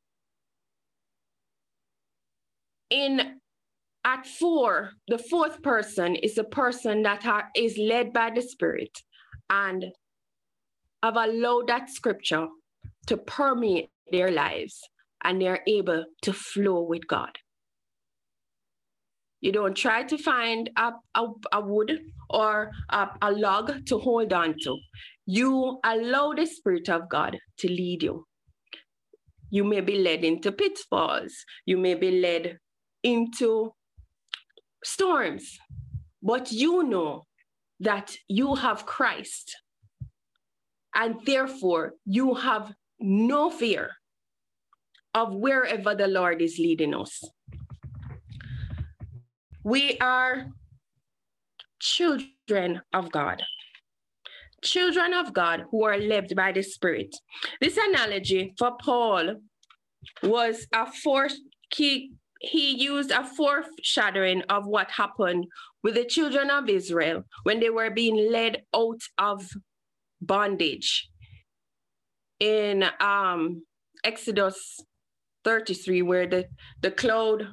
in 2.91 3.41
at 4.05 4.27
four, 4.27 4.93
the 5.09 5.19
fourth 5.19 5.63
person 5.63 6.17
is 6.17 6.39
a 6.39 6.45
person 6.45 7.03
that 7.03 7.25
is 7.57 7.79
led 7.79 8.13
by 8.13 8.31
the 8.35 8.43
Spirit 8.43 8.91
and 9.49 9.85
have 11.03 11.17
allowed 11.17 11.69
that 11.69 11.91
scripture 11.91 12.47
to 13.07 13.17
permeate 13.17 13.91
their 14.11 14.31
lives 14.31 14.81
and 15.25 15.41
they're 15.41 15.63
able 15.67 16.05
to 16.23 16.33
flow 16.33 16.83
with 16.83 17.07
God. 17.07 17.31
You 19.41 19.51
don't 19.51 19.77
try 19.77 20.05
to 20.05 20.17
find 20.17 20.71
a, 20.77 20.93
a, 21.17 21.27
a 21.53 21.61
wood 21.61 21.99
or 22.31 22.71
a, 22.91 23.09
a 23.21 23.33
log 23.33 23.85
to 23.87 23.99
hold 23.99 24.33
on 24.33 24.55
to. 24.63 24.79
You 25.27 25.81
allow 25.85 26.33
the 26.33 26.47
Spirit 26.47 26.89
of 26.89 27.09
God 27.09 27.39
to 27.59 27.69
lead 27.69 28.05
you. 28.05 28.27
You 29.51 29.65
may 29.65 29.81
be 29.81 29.99
led 29.99 30.25
into 30.25 30.53
pitfalls. 30.53 31.35
You 31.67 31.77
may 31.77 31.95
be 31.95 32.21
led 32.21 32.59
into 33.03 33.73
storms, 34.85 35.59
but 36.23 36.53
you 36.53 36.85
know 36.85 37.25
that 37.81 38.17
you 38.29 38.55
have 38.55 38.87
Christ. 38.87 39.57
And 40.95 41.17
therefore, 41.25 41.95
you 42.05 42.35
have 42.35 42.73
no 43.01 43.51
fear 43.51 43.91
of 45.15 45.35
wherever 45.35 45.95
the 45.95 46.07
Lord 46.07 46.41
is 46.43 46.59
leading 46.59 46.95
us. 46.95 47.23
We 49.65 49.99
are 49.99 50.49
children 51.81 52.83
of 52.93 53.11
God. 53.13 53.43
Children 54.63 55.13
of 55.15 55.33
God 55.33 55.65
who 55.71 55.85
are 55.85 55.99
led 55.99 56.35
by 56.37 56.53
the 56.53 56.63
Spirit. 56.63 57.15
This 57.61 57.77
analogy 57.77 58.55
for 58.59 58.77
Paul 58.81 59.37
was 60.23 60.67
a 60.73 60.91
force 60.91 61.39
he 61.75 62.13
he 62.41 62.73
used 62.73 63.13
a 63.13 63.25
foreshadowing 63.25 64.43
of 64.49 64.67
what 64.67 64.91
happened 64.91 65.47
with 65.85 65.95
the 65.95 66.05
children 66.05 66.51
of 66.51 66.69
Israel 66.69 67.23
when 67.45 67.61
they 67.61 67.71
were 67.71 67.91
being 67.91 68.33
led 68.33 68.63
out 68.75 69.01
of 69.19 69.49
bondage 70.23 71.09
in 72.41 72.85
um, 73.01 73.63
Exodus 74.05 74.81
33, 75.45 76.03
where 76.03 76.27
the, 76.27 76.47
the 76.81 76.91
cloud 76.91 77.47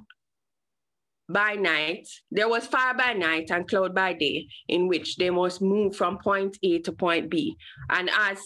by 1.32 1.54
night, 1.54 2.08
there 2.32 2.50
was 2.50 2.66
fire 2.66 2.96
by 2.96 3.14
night 3.14 3.52
and 3.52 3.68
cloud 3.68 3.94
by 3.94 4.14
day, 4.14 4.48
in 4.68 4.88
which 4.88 5.18
they 5.18 5.30
must 5.30 5.62
move 5.62 5.96
from 5.96 6.18
point 6.18 6.58
A 6.64 6.80
to 6.80 6.92
point 6.92 7.30
B. 7.30 7.56
And 7.90 8.10
as 8.18 8.40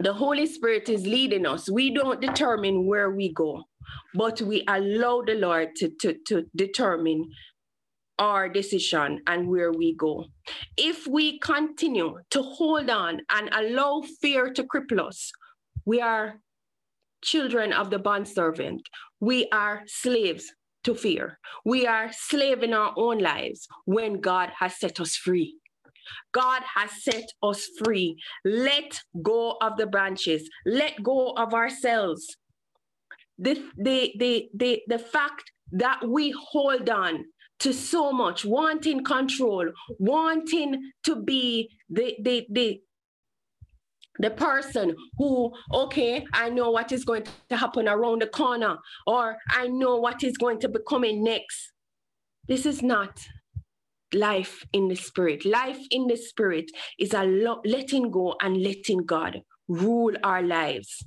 the 0.00 0.12
Holy 0.12 0.46
Spirit 0.46 0.88
is 0.88 1.06
leading 1.06 1.46
us, 1.46 1.70
we 1.70 1.94
don't 1.94 2.20
determine 2.20 2.86
where 2.86 3.10
we 3.10 3.32
go, 3.32 3.62
but 4.14 4.42
we 4.42 4.64
allow 4.66 5.22
the 5.24 5.34
Lord 5.34 5.68
to, 5.76 5.90
to, 6.00 6.16
to 6.26 6.46
determine 6.56 7.30
our 8.18 8.48
decision 8.48 9.20
and 9.26 9.48
where 9.48 9.72
we 9.72 9.94
go. 9.96 10.24
If 10.76 11.06
we 11.06 11.38
continue 11.38 12.18
to 12.30 12.42
hold 12.42 12.90
on 12.90 13.20
and 13.30 13.48
allow 13.52 14.02
fear 14.20 14.52
to 14.52 14.64
cripple 14.64 15.06
us, 15.06 15.30
we 15.84 16.00
are 16.00 16.40
children 17.22 17.72
of 17.72 17.90
the 17.90 17.98
bondservant. 17.98 18.88
We 19.20 19.48
are 19.52 19.82
slaves 19.86 20.52
to 20.84 20.94
fear. 20.94 21.38
We 21.64 21.86
are 21.86 22.10
slave 22.12 22.62
in 22.62 22.74
our 22.74 22.92
own 22.96 23.18
lives 23.18 23.66
when 23.84 24.20
God 24.20 24.50
has 24.58 24.78
set 24.78 25.00
us 25.00 25.16
free. 25.16 25.56
God 26.32 26.62
has 26.74 27.02
set 27.02 27.24
us 27.42 27.68
free. 27.82 28.18
Let 28.44 29.00
go 29.22 29.56
of 29.62 29.76
the 29.76 29.86
branches. 29.86 30.48
Let 30.66 31.02
go 31.02 31.30
of 31.30 31.54
ourselves. 31.54 32.36
The, 33.38 33.54
the, 33.76 34.12
the, 34.18 34.48
the, 34.54 34.82
the 34.86 34.98
fact 34.98 35.50
that 35.72 36.06
we 36.06 36.34
hold 36.50 36.90
on 36.90 37.24
to 37.64 37.72
so 37.72 38.12
much, 38.12 38.44
wanting 38.44 39.02
control, 39.02 39.66
wanting 39.98 40.92
to 41.02 41.16
be 41.16 41.70
the, 41.88 42.14
the, 42.20 42.46
the, 42.50 42.80
the 44.18 44.30
person 44.30 44.94
who, 45.16 45.50
okay, 45.72 46.26
I 46.34 46.50
know 46.50 46.70
what 46.70 46.92
is 46.92 47.06
going 47.06 47.24
to 47.48 47.56
happen 47.56 47.88
around 47.88 48.20
the 48.20 48.26
corner, 48.26 48.76
or 49.06 49.38
I 49.50 49.68
know 49.68 49.96
what 49.96 50.22
is 50.22 50.36
going 50.36 50.60
to 50.60 50.68
be 50.68 50.78
coming 50.86 51.24
next. 51.24 51.72
This 52.46 52.66
is 52.66 52.82
not 52.82 53.18
life 54.12 54.66
in 54.74 54.88
the 54.88 54.94
spirit. 54.94 55.46
Life 55.46 55.80
in 55.90 56.06
the 56.06 56.16
spirit 56.16 56.70
is 56.98 57.14
a 57.14 57.24
lo- 57.24 57.62
letting 57.64 58.10
go 58.10 58.36
and 58.42 58.62
letting 58.62 59.06
God 59.06 59.40
rule 59.68 60.12
our 60.22 60.42
lives. 60.42 61.02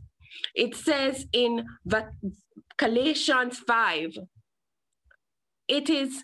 It 0.55 0.75
says 0.75 1.27
in 1.33 1.67
Galatians 2.77 3.59
5, 3.59 4.17
it 5.67 5.89
is 5.89 6.23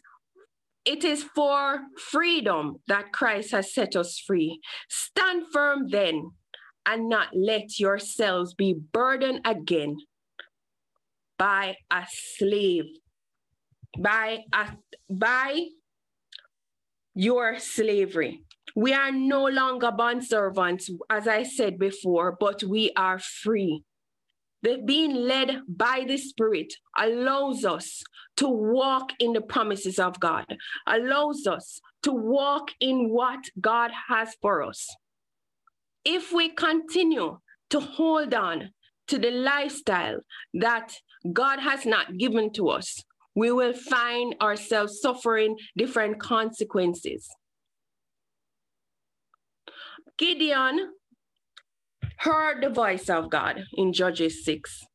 it 0.86 1.04
is 1.04 1.24
for 1.36 1.82
freedom 1.98 2.76
that 2.88 3.14
Christ 3.14 3.52
has 3.52 3.74
set 3.74 3.96
us 3.96 4.22
free. 4.26 4.60
Stand 4.90 5.46
firm 5.52 5.90
then 5.90 6.32
and 6.86 7.08
not 7.08 7.30
let 7.34 7.80
yourselves 7.80 8.54
be 8.54 8.74
burdened 8.74 9.42
again 9.46 9.98
by 11.38 11.76
a 11.92 12.06
slave, 12.38 12.86
by 13.98 14.40
a 14.54 14.72
by 15.10 15.66
your 17.16 17.60
slavery. 17.60 18.44
We 18.76 18.94
are 18.94 19.12
no 19.12 19.46
longer 19.46 19.92
bond 19.92 20.26
servants, 20.26 20.90
as 21.10 21.28
I 21.28 21.44
said 21.44 21.78
before, 21.78 22.36
but 22.40 22.64
we 22.64 22.92
are 22.98 23.20
free. 23.20 23.84
The 24.64 24.82
being 24.84 25.14
led 25.14 25.62
by 25.68 26.06
the 26.08 26.18
Spirit 26.18 26.74
allows 26.98 27.66
us 27.66 28.02
to 28.38 28.48
walk 28.48 29.12
in 29.20 29.34
the 29.34 29.42
promises 29.42 30.00
of 30.00 30.20
God, 30.20 30.46
allows 30.88 31.46
us 31.46 31.82
to 32.04 32.12
walk 32.12 32.72
in 32.80 33.10
what 33.10 33.44
God 33.60 33.92
has 34.08 34.36
for 34.42 34.64
us. 34.64 34.90
If 36.06 36.32
we 36.32 36.50
continue 36.50 37.40
to 37.70 37.80
hold 37.80 38.34
on 38.34 38.72
to 39.08 39.18
the 39.18 39.32
lifestyle 39.32 40.20
that 40.54 40.96
God 41.32 41.60
has 41.60 41.86
not 41.86 42.18
given 42.18 42.52
to 42.54 42.70
us, 42.70 43.04
we 43.36 43.52
will 43.52 43.74
find 43.74 44.36
ourselves 44.42 45.02
suffering 45.02 45.58
different 45.78 46.20
consequences. 46.20 47.30
Gideon 50.18 50.92
heard 52.18 52.62
the 52.62 52.70
voice 52.70 53.10
of 53.10 53.30
God 53.30 53.64
in 53.74 53.94
Judges 53.94 54.44
6. 54.46 54.86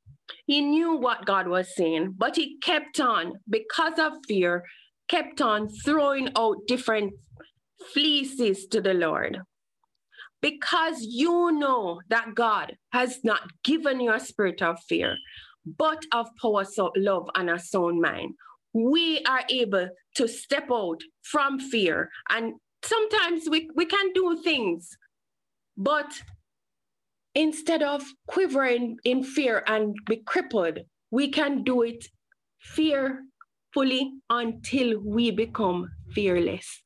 He 0.46 0.60
knew 0.60 0.96
what 0.96 1.26
God 1.26 1.48
was 1.48 1.74
saying, 1.74 2.14
but 2.16 2.36
he 2.36 2.58
kept 2.58 3.00
on, 3.00 3.34
because 3.48 3.98
of 3.98 4.12
fear, 4.26 4.64
kept 5.08 5.40
on 5.40 5.68
throwing 5.68 6.30
out 6.36 6.56
different 6.66 7.12
fleeces 7.92 8.66
to 8.68 8.80
the 8.80 8.94
Lord. 8.94 9.38
Because 10.40 11.02
you 11.02 11.52
know 11.52 12.00
that 12.08 12.34
God 12.34 12.76
has 12.92 13.18
not 13.24 13.42
given 13.64 14.00
you 14.00 14.12
a 14.12 14.20
spirit 14.20 14.62
of 14.62 14.78
fear, 14.88 15.16
but 15.66 16.04
of 16.12 16.28
power, 16.40 16.64
so 16.64 16.92
love, 16.96 17.28
and 17.34 17.50
a 17.50 17.58
sound 17.58 18.00
mind. 18.00 18.34
We 18.72 19.22
are 19.24 19.42
able 19.50 19.88
to 20.16 20.28
step 20.28 20.68
out 20.72 21.00
from 21.22 21.58
fear. 21.58 22.10
And 22.30 22.54
sometimes 22.82 23.48
we, 23.50 23.68
we 23.74 23.86
can 23.86 24.12
do 24.12 24.40
things, 24.42 24.96
but 25.76 26.22
instead 27.38 27.82
of 27.84 28.02
quivering 28.26 28.98
in 29.04 29.22
fear 29.22 29.62
and 29.68 29.94
be 30.06 30.16
crippled, 30.16 30.80
we 31.12 31.30
can 31.30 31.62
do 31.62 31.82
it 31.82 32.08
fearfully 32.60 34.12
until 34.28 34.98
we 35.00 35.30
become 35.30 35.88
fearless. 36.12 36.82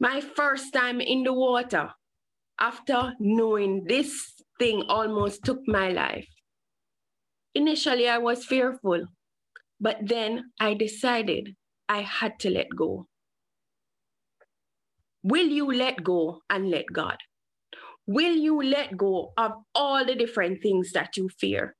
My 0.00 0.20
first 0.20 0.72
time 0.72 1.00
in 1.00 1.22
the 1.22 1.32
water, 1.32 1.94
after 2.60 3.14
knowing 3.20 3.84
this 3.84 4.34
thing 4.58 4.82
almost 4.88 5.44
took 5.44 5.60
my 5.68 5.90
life, 5.90 6.28
Initially, 7.54 8.08
I 8.08 8.18
was 8.18 8.44
fearful, 8.44 9.06
but 9.80 9.98
then 10.02 10.52
I 10.60 10.74
decided 10.74 11.56
I 11.88 12.02
had 12.02 12.40
to 12.40 12.50
let 12.50 12.70
go. 12.76 13.08
Will 15.22 15.46
you 15.48 15.72
let 15.72 16.04
go 16.04 16.42
and 16.50 16.68
let 16.70 16.84
God? 16.92 17.16
Will 18.06 18.34
you 18.34 18.62
let 18.62 18.96
go 18.96 19.32
of 19.36 19.52
all 19.74 20.04
the 20.04 20.14
different 20.14 20.62
things 20.62 20.92
that 20.92 21.16
you 21.16 21.28
fear? 21.38 21.76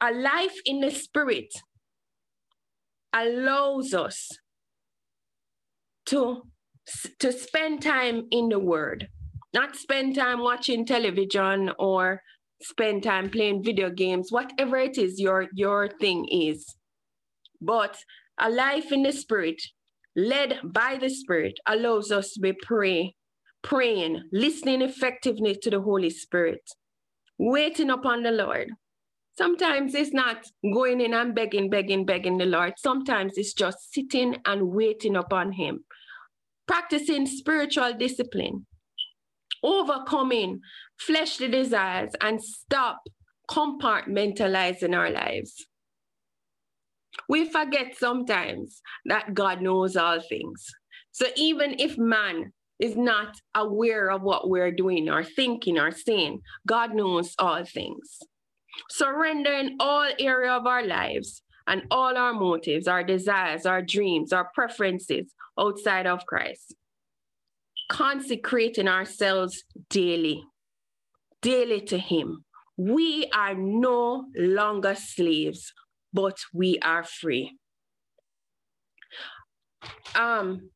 A 0.00 0.12
life 0.12 0.56
in 0.66 0.80
the 0.80 0.90
spirit 0.90 1.48
allows 3.12 3.94
us 3.94 4.28
to, 6.06 6.42
to 7.18 7.32
spend 7.32 7.82
time 7.82 8.26
in 8.30 8.48
the 8.48 8.58
word, 8.58 9.08
not 9.54 9.76
spend 9.76 10.14
time 10.14 10.40
watching 10.40 10.84
television 10.84 11.70
or 11.78 12.20
spend 12.62 13.02
time 13.02 13.30
playing 13.30 13.62
video 13.62 13.90
games, 13.90 14.28
whatever 14.30 14.76
it 14.76 14.98
is 14.98 15.20
your, 15.20 15.46
your 15.54 15.88
thing 16.00 16.26
is. 16.30 16.76
But 17.60 17.98
a 18.38 18.50
life 18.50 18.92
in 18.92 19.02
the 19.02 19.12
spirit, 19.12 19.60
led 20.16 20.60
by 20.64 20.98
the 21.00 21.08
spirit, 21.08 21.58
allows 21.66 22.10
us 22.10 22.32
to 22.32 22.40
be 22.40 22.52
pray, 22.52 23.14
praying, 23.68 24.22
listening 24.32 24.80
effectively 24.80 25.54
to 25.54 25.68
the 25.68 25.80
Holy 25.80 26.08
Spirit, 26.08 26.70
waiting 27.38 27.90
upon 27.90 28.22
the 28.22 28.30
Lord. 28.30 28.70
Sometimes 29.36 29.94
it's 29.94 30.14
not 30.14 30.38
going 30.72 31.02
in 31.02 31.12
and 31.12 31.34
begging, 31.34 31.68
begging, 31.68 32.06
begging 32.06 32.38
the 32.38 32.46
Lord. 32.46 32.72
Sometimes 32.78 33.34
it's 33.36 33.52
just 33.52 33.92
sitting 33.92 34.38
and 34.46 34.70
waiting 34.70 35.16
upon 35.16 35.52
Him, 35.52 35.84
practicing 36.66 37.26
spiritual 37.26 37.92
discipline, 37.92 38.66
overcoming 39.62 40.60
fleshly 40.98 41.48
desires, 41.48 42.12
and 42.22 42.42
stop 42.42 43.02
compartmentalizing 43.50 44.96
our 44.96 45.10
lives. 45.10 45.66
We 47.28 47.50
forget 47.50 47.98
sometimes 47.98 48.80
that 49.04 49.34
God 49.34 49.60
knows 49.60 49.94
all 49.94 50.20
things. 50.26 50.66
So 51.12 51.26
even 51.36 51.76
if 51.78 51.98
man 51.98 52.52
is 52.78 52.96
not 52.96 53.36
aware 53.54 54.10
of 54.10 54.22
what 54.22 54.48
we're 54.48 54.70
doing 54.72 55.08
or 55.08 55.24
thinking 55.24 55.78
or 55.78 55.90
saying, 55.90 56.40
God 56.66 56.94
knows 56.94 57.34
all 57.38 57.64
things. 57.64 58.18
Surrender 58.90 59.52
in 59.52 59.76
all 59.80 60.08
area 60.18 60.52
of 60.52 60.66
our 60.66 60.84
lives 60.84 61.42
and 61.66 61.82
all 61.90 62.16
our 62.16 62.32
motives, 62.32 62.86
our 62.88 63.02
desires, 63.02 63.66
our 63.66 63.82
dreams, 63.82 64.32
our 64.32 64.48
preferences 64.54 65.32
outside 65.58 66.06
of 66.06 66.24
Christ. 66.26 66.74
Consecrating 67.90 68.88
ourselves 68.88 69.64
daily, 69.90 70.44
daily 71.42 71.80
to 71.82 71.98
Him. 71.98 72.44
We 72.76 73.28
are 73.34 73.54
no 73.54 74.26
longer 74.36 74.94
slaves, 74.94 75.72
but 76.12 76.38
we 76.52 76.78
are 76.80 77.02
free. 77.02 77.58
Um, 80.14 80.70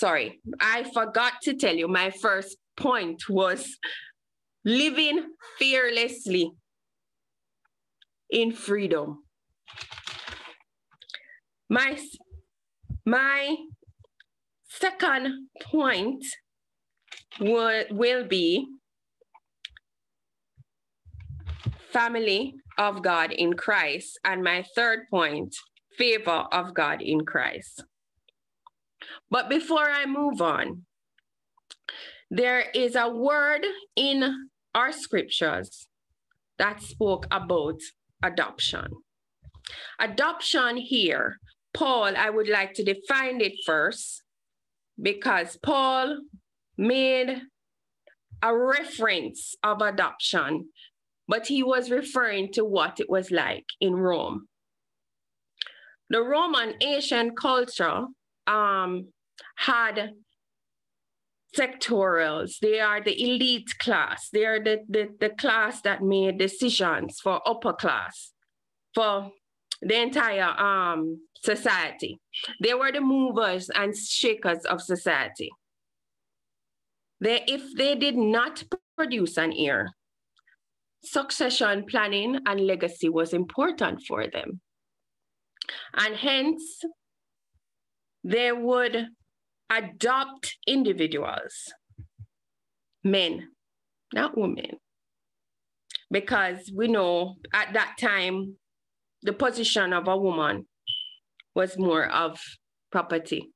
sorry, 0.00 0.40
I 0.58 0.84
forgot 0.94 1.34
to 1.42 1.54
tell 1.54 1.76
you 1.76 1.86
my 1.86 2.10
first 2.10 2.56
point 2.76 3.28
was 3.28 3.76
living 4.64 5.18
fearlessly 5.58 6.52
in 8.30 8.52
freedom. 8.52 9.24
My, 11.68 11.98
my 13.04 13.56
second 14.68 15.48
point 15.62 16.24
will, 17.38 17.84
will 17.90 18.26
be 18.26 18.66
family 21.92 22.54
of 22.78 23.02
God 23.02 23.32
in 23.32 23.52
Christ. 23.52 24.18
And 24.24 24.42
my 24.42 24.64
third 24.74 25.00
point, 25.10 25.54
favor 25.98 26.46
of 26.52 26.72
God 26.72 27.02
in 27.02 27.26
Christ. 27.26 27.84
But 29.30 29.48
before 29.48 29.90
I 29.90 30.06
move 30.06 30.40
on, 30.40 30.84
there 32.30 32.70
is 32.74 32.94
a 32.94 33.08
word 33.08 33.66
in 33.96 34.48
our 34.74 34.92
scriptures 34.92 35.88
that 36.58 36.82
spoke 36.82 37.26
about 37.30 37.80
adoption. 38.22 38.86
Adoption 39.98 40.76
here, 40.76 41.36
Paul, 41.74 42.16
I 42.16 42.30
would 42.30 42.48
like 42.48 42.74
to 42.74 42.84
define 42.84 43.40
it 43.40 43.54
first 43.64 44.22
because 45.00 45.56
Paul 45.62 46.18
made 46.76 47.42
a 48.42 48.56
reference 48.56 49.54
of 49.62 49.82
adoption, 49.82 50.68
but 51.28 51.46
he 51.46 51.62
was 51.62 51.90
referring 51.90 52.52
to 52.52 52.64
what 52.64 53.00
it 53.00 53.08
was 53.08 53.30
like 53.30 53.66
in 53.80 53.94
Rome. 53.94 54.48
The 56.08 56.22
Roman 56.22 56.74
ancient 56.80 57.36
culture 57.36 58.06
um, 58.46 59.08
had 59.56 60.12
sectorials. 61.56 62.58
They 62.60 62.80
are 62.80 63.02
the 63.02 63.20
elite 63.20 63.70
class. 63.78 64.28
They 64.32 64.44
are 64.44 64.62
the, 64.62 64.78
the, 64.88 65.08
the 65.18 65.30
class 65.30 65.80
that 65.82 66.02
made 66.02 66.38
decisions 66.38 67.18
for 67.20 67.40
upper 67.48 67.72
class, 67.72 68.32
for 68.94 69.30
the 69.82 70.00
entire 70.00 70.42
um, 70.42 71.20
society. 71.42 72.20
They 72.62 72.74
were 72.74 72.92
the 72.92 73.00
movers 73.00 73.70
and 73.70 73.96
shakers 73.96 74.64
of 74.64 74.80
society. 74.80 75.50
They, 77.20 77.44
if 77.46 77.62
they 77.76 77.96
did 77.96 78.16
not 78.16 78.62
produce 78.96 79.36
an 79.36 79.52
heir, 79.52 79.92
succession 81.02 81.84
planning 81.86 82.38
and 82.46 82.60
legacy 82.60 83.08
was 83.08 83.32
important 83.32 84.02
for 84.06 84.26
them. 84.26 84.60
And 85.94 86.16
hence, 86.16 86.82
they 88.22 88.52
would 88.52 89.06
adopt 89.70 90.56
individuals, 90.66 91.72
men, 93.04 93.48
not 94.12 94.36
women. 94.36 94.72
Because 96.10 96.70
we 96.74 96.88
know 96.88 97.36
at 97.52 97.72
that 97.74 97.96
time, 98.00 98.56
the 99.22 99.32
position 99.32 99.92
of 99.92 100.08
a 100.08 100.16
woman 100.16 100.66
was 101.54 101.78
more 101.78 102.06
of 102.06 102.40
property. 102.90 103.52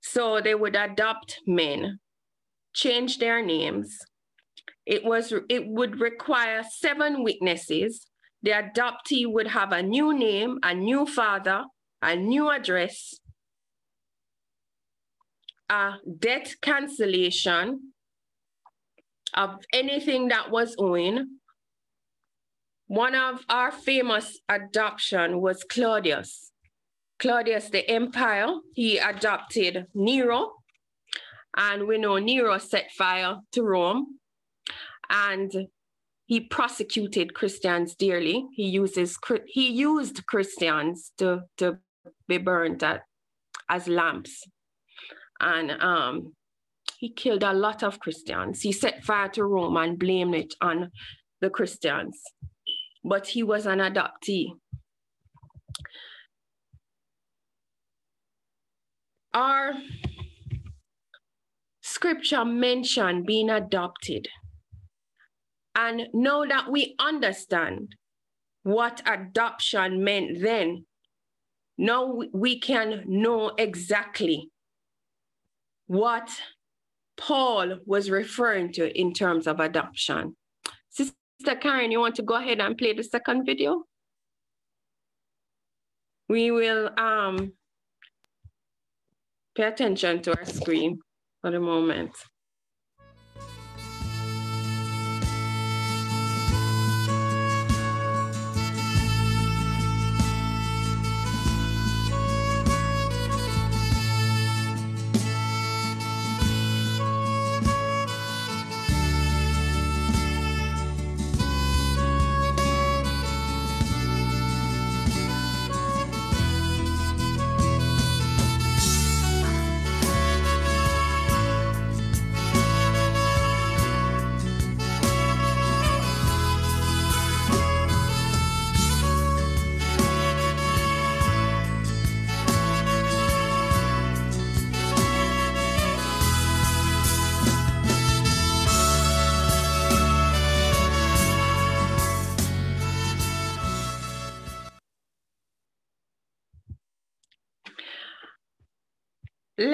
So 0.00 0.40
they 0.40 0.54
would 0.54 0.76
adopt 0.76 1.40
men, 1.46 1.98
change 2.74 3.18
their 3.18 3.44
names. 3.44 3.98
It 4.86 5.04
was 5.04 5.32
it 5.48 5.66
would 5.66 6.00
require 6.00 6.62
seven 6.68 7.22
witnesses. 7.22 8.06
The 8.42 8.52
adoptee 8.52 9.26
would 9.26 9.48
have 9.48 9.72
a 9.72 9.82
new 9.82 10.16
name, 10.16 10.58
a 10.62 10.74
new 10.74 11.06
father, 11.06 11.64
a 12.06 12.14
new 12.14 12.48
address, 12.48 13.18
a 15.68 15.94
debt 16.20 16.54
cancellation 16.62 17.92
of 19.34 19.58
anything 19.72 20.28
that 20.28 20.52
was 20.52 20.76
owing. 20.78 21.40
One 22.86 23.16
of 23.16 23.44
our 23.48 23.72
famous 23.72 24.38
adoption 24.48 25.40
was 25.40 25.64
Claudius. 25.64 26.52
Claudius 27.18 27.70
the 27.70 27.88
Empire, 27.90 28.54
he 28.74 28.98
adopted 28.98 29.86
Nero, 29.92 30.52
and 31.56 31.88
we 31.88 31.98
know 31.98 32.18
Nero 32.18 32.56
set 32.58 32.92
fire 32.92 33.38
to 33.50 33.62
Rome, 33.64 34.20
and 35.10 35.50
he 36.26 36.40
prosecuted 36.40 37.34
Christians 37.34 37.96
dearly. 37.96 38.46
He 38.52 38.68
uses 38.68 39.18
he 39.46 39.70
used 39.70 40.26
Christians 40.26 41.12
to, 41.18 41.42
to 41.56 41.78
be 42.28 42.38
burned 42.38 42.82
at, 42.82 43.02
as 43.68 43.88
lamps 43.88 44.44
and 45.40 45.70
um, 45.82 46.32
he 46.98 47.12
killed 47.12 47.42
a 47.42 47.52
lot 47.52 47.82
of 47.82 48.00
Christians. 48.00 48.62
He 48.62 48.72
set 48.72 49.04
fire 49.04 49.28
to 49.30 49.44
Rome 49.44 49.76
and 49.76 49.98
blamed 49.98 50.34
it 50.34 50.54
on 50.60 50.90
the 51.40 51.50
Christians, 51.50 52.20
but 53.04 53.28
he 53.28 53.42
was 53.42 53.66
an 53.66 53.78
adoptee. 53.78 54.52
Our 59.34 59.74
scripture 61.82 62.44
mentioned 62.44 63.26
being 63.26 63.50
adopted. 63.50 64.28
And 65.74 66.08
now 66.14 66.46
that 66.46 66.70
we 66.72 66.94
understand 66.98 67.96
what 68.62 69.02
adoption 69.04 70.02
meant 70.02 70.40
then, 70.40 70.86
now 71.78 72.22
we 72.32 72.58
can 72.58 73.04
know 73.06 73.52
exactly 73.58 74.50
what 75.86 76.28
Paul 77.16 77.78
was 77.86 78.10
referring 78.10 78.72
to 78.72 78.98
in 78.98 79.12
terms 79.12 79.46
of 79.46 79.60
adoption. 79.60 80.36
Sister 80.90 81.56
Karen, 81.60 81.90
you 81.90 82.00
want 82.00 82.14
to 82.16 82.22
go 82.22 82.34
ahead 82.34 82.60
and 82.60 82.76
play 82.76 82.92
the 82.92 83.04
second 83.04 83.44
video? 83.44 83.84
We 86.28 86.50
will 86.50 86.90
um, 86.98 87.52
pay 89.54 89.64
attention 89.64 90.22
to 90.22 90.36
our 90.36 90.44
screen 90.44 90.98
for 91.40 91.50
the 91.50 91.60
moment. 91.60 92.12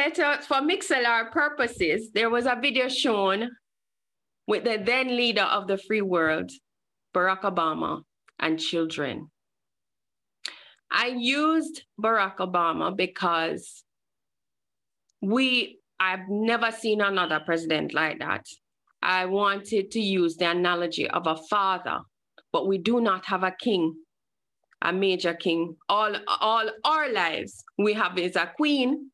Let 0.03 0.45
for 0.45 0.57
Mixlr 0.57 1.31
purposes, 1.31 2.11
there 2.13 2.31
was 2.31 2.47
a 2.47 2.59
video 2.61 2.89
shown 2.89 3.51
with 4.47 4.65
the 4.65 4.83
then 4.85 5.17
leader 5.17 5.43
of 5.43 5.69
the 5.69 5.79
free 5.79 6.03
world, 6.03 6.51
Barack 7.15 7.43
Obama, 7.43 8.03
and 8.39 8.59
children. 8.59 9.31
I 10.91 11.15
used 11.17 11.85
Barack 12.01 12.37
Obama 12.39 12.95
because 12.95 13.85
we, 15.21 15.79
I've 16.01 16.29
never 16.29 16.73
seen 16.73 17.01
another 17.01 17.41
president 17.45 17.95
like 17.95 18.19
that. 18.19 18.45
I 19.03 19.27
wanted 19.27 19.91
to 19.93 20.01
use 20.01 20.37
the 20.37 20.51
analogy 20.51 21.09
of 21.09 21.27
a 21.27 21.37
father, 21.49 22.01
but 22.53 22.67
we 22.67 22.79
do 22.79 23.01
not 23.01 23.25
have 23.27 23.43
a 23.43 23.53
king, 23.53 23.95
a 24.83 24.93
major 24.93 25.35
king. 25.35 25.77
All, 25.89 26.15
all 26.41 26.69
our 26.85 27.13
lives, 27.13 27.65
we 27.79 27.95
have 27.95 28.19
is 28.19 28.37
a 28.37 28.53
queen, 28.57 29.13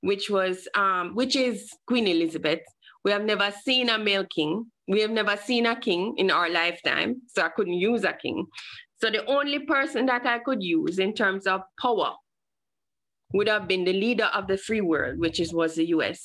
which 0.00 0.30
was, 0.30 0.68
um, 0.74 1.14
which 1.14 1.36
is 1.36 1.70
Queen 1.86 2.06
Elizabeth. 2.06 2.60
We 3.04 3.10
have 3.10 3.24
never 3.24 3.52
seen 3.64 3.88
a 3.88 3.98
male 3.98 4.26
king. 4.34 4.66
We 4.86 5.00
have 5.00 5.10
never 5.10 5.36
seen 5.36 5.66
a 5.66 5.78
king 5.78 6.14
in 6.16 6.30
our 6.30 6.48
lifetime, 6.48 7.22
so 7.28 7.42
I 7.42 7.48
couldn't 7.48 7.74
use 7.74 8.04
a 8.04 8.12
king. 8.12 8.46
So 9.00 9.10
the 9.10 9.24
only 9.26 9.60
person 9.60 10.06
that 10.06 10.26
I 10.26 10.40
could 10.40 10.62
use 10.62 10.98
in 10.98 11.14
terms 11.14 11.46
of 11.46 11.62
power 11.80 12.14
would 13.32 13.48
have 13.48 13.68
been 13.68 13.84
the 13.84 13.92
leader 13.92 14.24
of 14.34 14.46
the 14.46 14.56
free 14.56 14.80
world, 14.80 15.18
which 15.18 15.38
is, 15.40 15.52
was 15.52 15.76
the 15.76 15.86
US. 15.86 16.24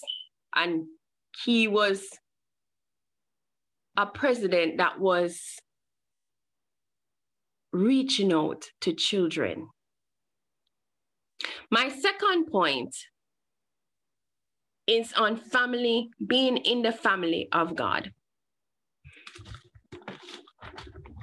And 0.56 0.86
he 1.44 1.68
was 1.68 2.08
a 3.98 4.06
president 4.06 4.78
that 4.78 5.00
was 5.00 5.40
reaching 7.72 8.32
out 8.32 8.66
to 8.82 8.94
children. 8.94 9.68
My 11.70 11.90
second 11.90 12.48
point 12.48 12.96
is 14.88 15.14
on 15.14 15.38
family, 15.38 16.10
being 16.26 16.58
in 16.58 16.82
the 16.82 16.92
family 16.92 17.48
of 17.52 17.76
God. 17.76 18.12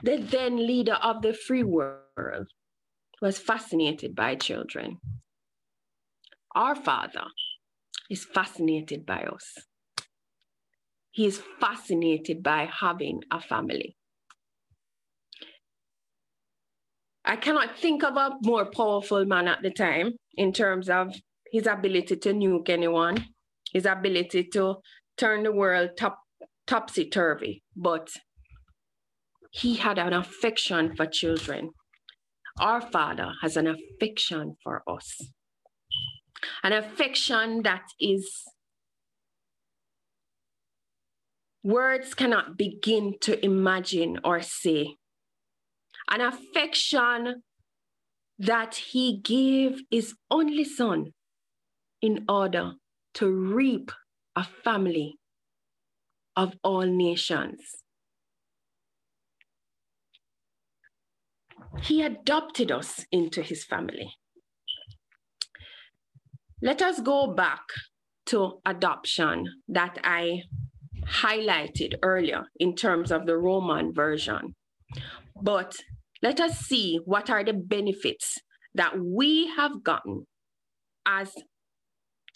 The 0.02 0.16
then 0.16 0.56
leader 0.56 0.94
of 0.94 1.20
the 1.20 1.34
free 1.34 1.62
world 1.62 2.46
was 3.20 3.38
fascinated 3.38 4.14
by 4.14 4.36
children. 4.36 4.98
Our 6.54 6.74
Father 6.74 7.24
is 8.08 8.24
fascinated 8.24 9.04
by 9.04 9.22
us. 9.22 9.58
He 11.10 11.26
is 11.26 11.42
fascinated 11.60 12.42
by 12.42 12.68
having 12.80 13.22
a 13.30 13.40
family. 13.40 13.96
I 17.24 17.36
cannot 17.36 17.78
think 17.78 18.02
of 18.02 18.16
a 18.16 18.36
more 18.42 18.64
powerful 18.64 19.24
man 19.26 19.46
at 19.48 19.62
the 19.62 19.70
time 19.70 20.14
in 20.34 20.52
terms 20.52 20.88
of 20.88 21.14
his 21.52 21.66
ability 21.66 22.16
to 22.16 22.32
nuke 22.32 22.70
anyone, 22.70 23.26
his 23.72 23.86
ability 23.86 24.44
to 24.52 24.76
turn 25.16 25.42
the 25.42 25.52
world 25.52 25.90
top, 25.96 26.18
topsy 26.66 27.08
turvy. 27.08 27.62
But 27.76 28.10
he 29.50 29.76
had 29.76 29.98
an 29.98 30.12
affection 30.12 30.94
for 30.96 31.06
children. 31.06 31.70
Our 32.58 32.80
Father 32.80 33.32
has 33.42 33.56
an 33.56 33.66
affection 33.66 34.56
for 34.62 34.82
us, 34.88 35.20
an 36.62 36.72
affection 36.72 37.62
that 37.62 37.84
is 37.98 38.44
words 41.62 42.14
cannot 42.14 42.56
begin 42.56 43.14
to 43.22 43.42
imagine 43.44 44.18
or 44.24 44.42
say. 44.42 44.96
An 46.10 46.20
affection 46.20 47.42
that 48.38 48.74
he 48.74 49.18
gave 49.18 49.82
his 49.90 50.14
only 50.30 50.64
son 50.64 51.12
in 52.02 52.24
order 52.28 52.72
to 53.14 53.30
reap 53.30 53.90
a 54.36 54.44
family 54.44 55.16
of 56.36 56.54
all 56.62 56.86
nations. 56.86 57.60
He 61.82 62.02
adopted 62.02 62.70
us 62.72 63.04
into 63.12 63.42
his 63.42 63.64
family. 63.64 64.14
Let 66.62 66.82
us 66.82 67.00
go 67.00 67.32
back 67.34 67.62
to 68.26 68.60
adoption 68.66 69.46
that 69.68 69.98
I 70.04 70.42
highlighted 71.06 71.94
earlier 72.02 72.44
in 72.58 72.74
terms 72.74 73.10
of 73.10 73.26
the 73.26 73.36
Roman 73.36 73.92
version. 73.92 74.54
But 75.42 75.76
let 76.22 76.38
us 76.38 76.58
see 76.58 77.00
what 77.04 77.30
are 77.30 77.42
the 77.42 77.54
benefits 77.54 78.38
that 78.74 78.92
we 78.98 79.48
have 79.56 79.82
gotten 79.82 80.26
as 81.06 81.32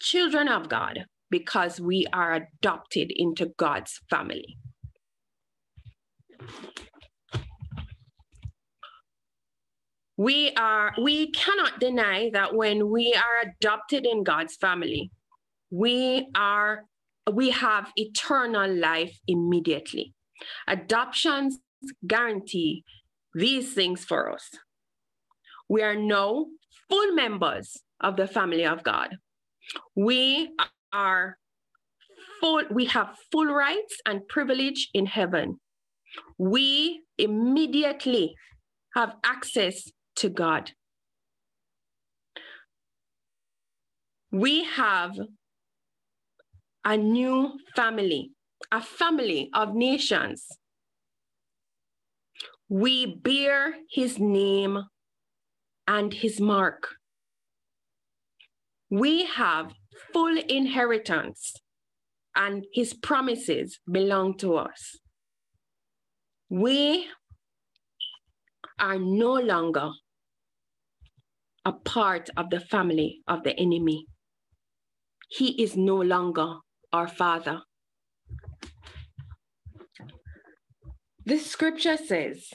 children 0.05 0.47
of 0.47 0.69
God 0.69 1.05
because 1.31 1.81
we 1.81 2.05
are 2.13 2.33
adopted 2.33 3.11
into 3.15 3.47
God's 3.57 3.99
family. 4.09 4.57
We 10.15 10.53
are 10.55 10.93
we 11.01 11.31
cannot 11.31 11.79
deny 11.79 12.29
that 12.31 12.55
when 12.55 12.89
we 12.89 13.13
are 13.13 13.49
adopted 13.49 14.05
in 14.05 14.23
God's 14.23 14.55
family, 14.55 15.11
we 15.71 16.27
are 16.35 16.85
we 17.33 17.49
have 17.49 17.91
eternal 17.95 18.71
life 18.73 19.17
immediately. 19.27 20.13
Adoptions 20.67 21.57
guarantee 22.05 22.83
these 23.33 23.73
things 23.73 24.05
for 24.05 24.31
us. 24.31 24.51
We 25.67 25.81
are 25.81 25.95
now 25.95 26.45
full 26.89 27.11
members 27.13 27.81
of 27.99 28.15
the 28.15 28.27
family 28.27 28.65
of 28.65 28.83
God. 28.83 29.17
We 29.95 30.51
are 30.93 31.37
full, 32.39 32.63
we 32.71 32.85
have 32.85 33.17
full 33.31 33.47
rights 33.47 33.97
and 34.05 34.27
privilege 34.27 34.89
in 34.93 35.05
heaven. 35.05 35.59
We 36.37 37.01
immediately 37.17 38.35
have 38.95 39.15
access 39.23 39.91
to 40.17 40.29
God. 40.29 40.71
We 44.31 44.63
have 44.63 45.17
a 46.83 46.97
new 46.97 47.57
family, 47.75 48.31
a 48.71 48.81
family 48.81 49.49
of 49.53 49.75
nations. 49.75 50.45
We 52.69 53.05
bear 53.15 53.75
his 53.91 54.19
name 54.19 54.83
and 55.87 56.13
his 56.13 56.39
mark. 56.39 56.87
We 58.89 59.25
have 59.25 59.73
full 60.13 60.37
inheritance, 60.37 61.53
and 62.35 62.65
his 62.73 62.93
promises 62.93 63.79
belong 63.91 64.37
to 64.37 64.55
us. 64.55 64.97
We 66.49 67.07
are 68.79 68.99
no 68.99 69.33
longer 69.33 69.89
a 71.65 71.71
part 71.71 72.29
of 72.37 72.49
the 72.49 72.59
family 72.59 73.21
of 73.27 73.43
the 73.43 73.57
enemy. 73.59 74.05
He 75.29 75.61
is 75.61 75.75
no 75.75 75.95
longer 75.95 76.57
our 76.93 77.07
Father. 77.07 77.61
This 81.25 81.47
scripture 81.47 81.97
says, 81.97 82.49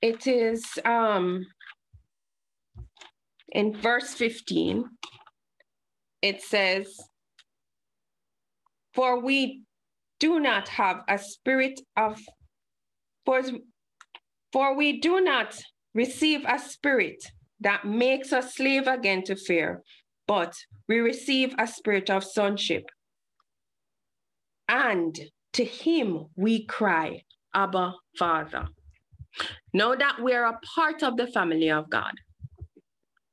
it 0.00 0.26
is 0.26 0.64
um, 0.86 1.44
in 3.52 3.74
verse 3.74 4.14
15, 4.14 4.84
it 6.22 6.42
says, 6.42 6.86
For 8.94 9.20
we 9.20 9.62
do 10.18 10.38
not 10.38 10.68
have 10.68 11.02
a 11.08 11.18
spirit 11.18 11.80
of, 11.96 12.20
for, 13.24 13.42
for 14.52 14.76
we 14.76 15.00
do 15.00 15.20
not 15.20 15.58
receive 15.94 16.44
a 16.46 16.58
spirit 16.58 17.22
that 17.60 17.84
makes 17.84 18.32
us 18.32 18.54
slave 18.54 18.86
again 18.86 19.22
to 19.24 19.36
fear, 19.36 19.82
but 20.26 20.54
we 20.88 20.98
receive 20.98 21.54
a 21.58 21.66
spirit 21.66 22.10
of 22.10 22.24
sonship. 22.24 22.84
And 24.68 25.18
to 25.54 25.64
him 25.64 26.26
we 26.36 26.64
cry, 26.66 27.22
Abba, 27.54 27.94
Father. 28.18 28.68
Know 29.72 29.96
that 29.96 30.16
we're 30.20 30.44
a 30.44 30.58
part 30.74 31.02
of 31.02 31.16
the 31.16 31.26
family 31.26 31.70
of 31.70 31.90
God. 31.90 32.12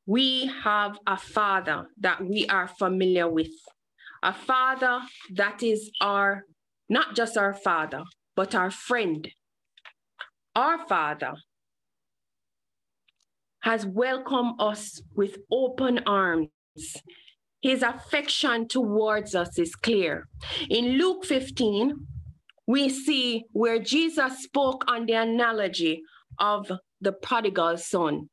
We 0.07 0.49
have 0.63 0.97
a 1.05 1.17
father 1.17 1.87
that 1.99 2.23
we 2.23 2.47
are 2.47 2.67
familiar 2.67 3.29
with, 3.29 3.51
a 4.23 4.33
father 4.33 5.01
that 5.35 5.61
is 5.61 5.91
our, 6.01 6.45
not 6.89 7.15
just 7.15 7.37
our 7.37 7.53
father, 7.53 8.03
but 8.35 8.55
our 8.55 8.71
friend. 8.71 9.27
Our 10.55 10.87
father 10.87 11.33
has 13.59 13.85
welcomed 13.85 14.55
us 14.59 14.99
with 15.13 15.37
open 15.51 15.99
arms 16.07 16.49
his 17.61 17.81
affection 17.81 18.67
towards 18.67 19.35
us 19.35 19.57
is 19.57 19.75
clear. 19.75 20.27
In 20.69 20.97
Luke 20.97 21.25
15, 21.25 21.93
we 22.67 22.89
see 22.89 23.43
where 23.51 23.79
Jesus 23.79 24.43
spoke 24.43 24.83
on 24.87 25.05
the 25.05 25.13
analogy 25.13 26.01
of 26.39 26.71
the 27.01 27.11
prodigal 27.11 27.77
son. 27.77 28.29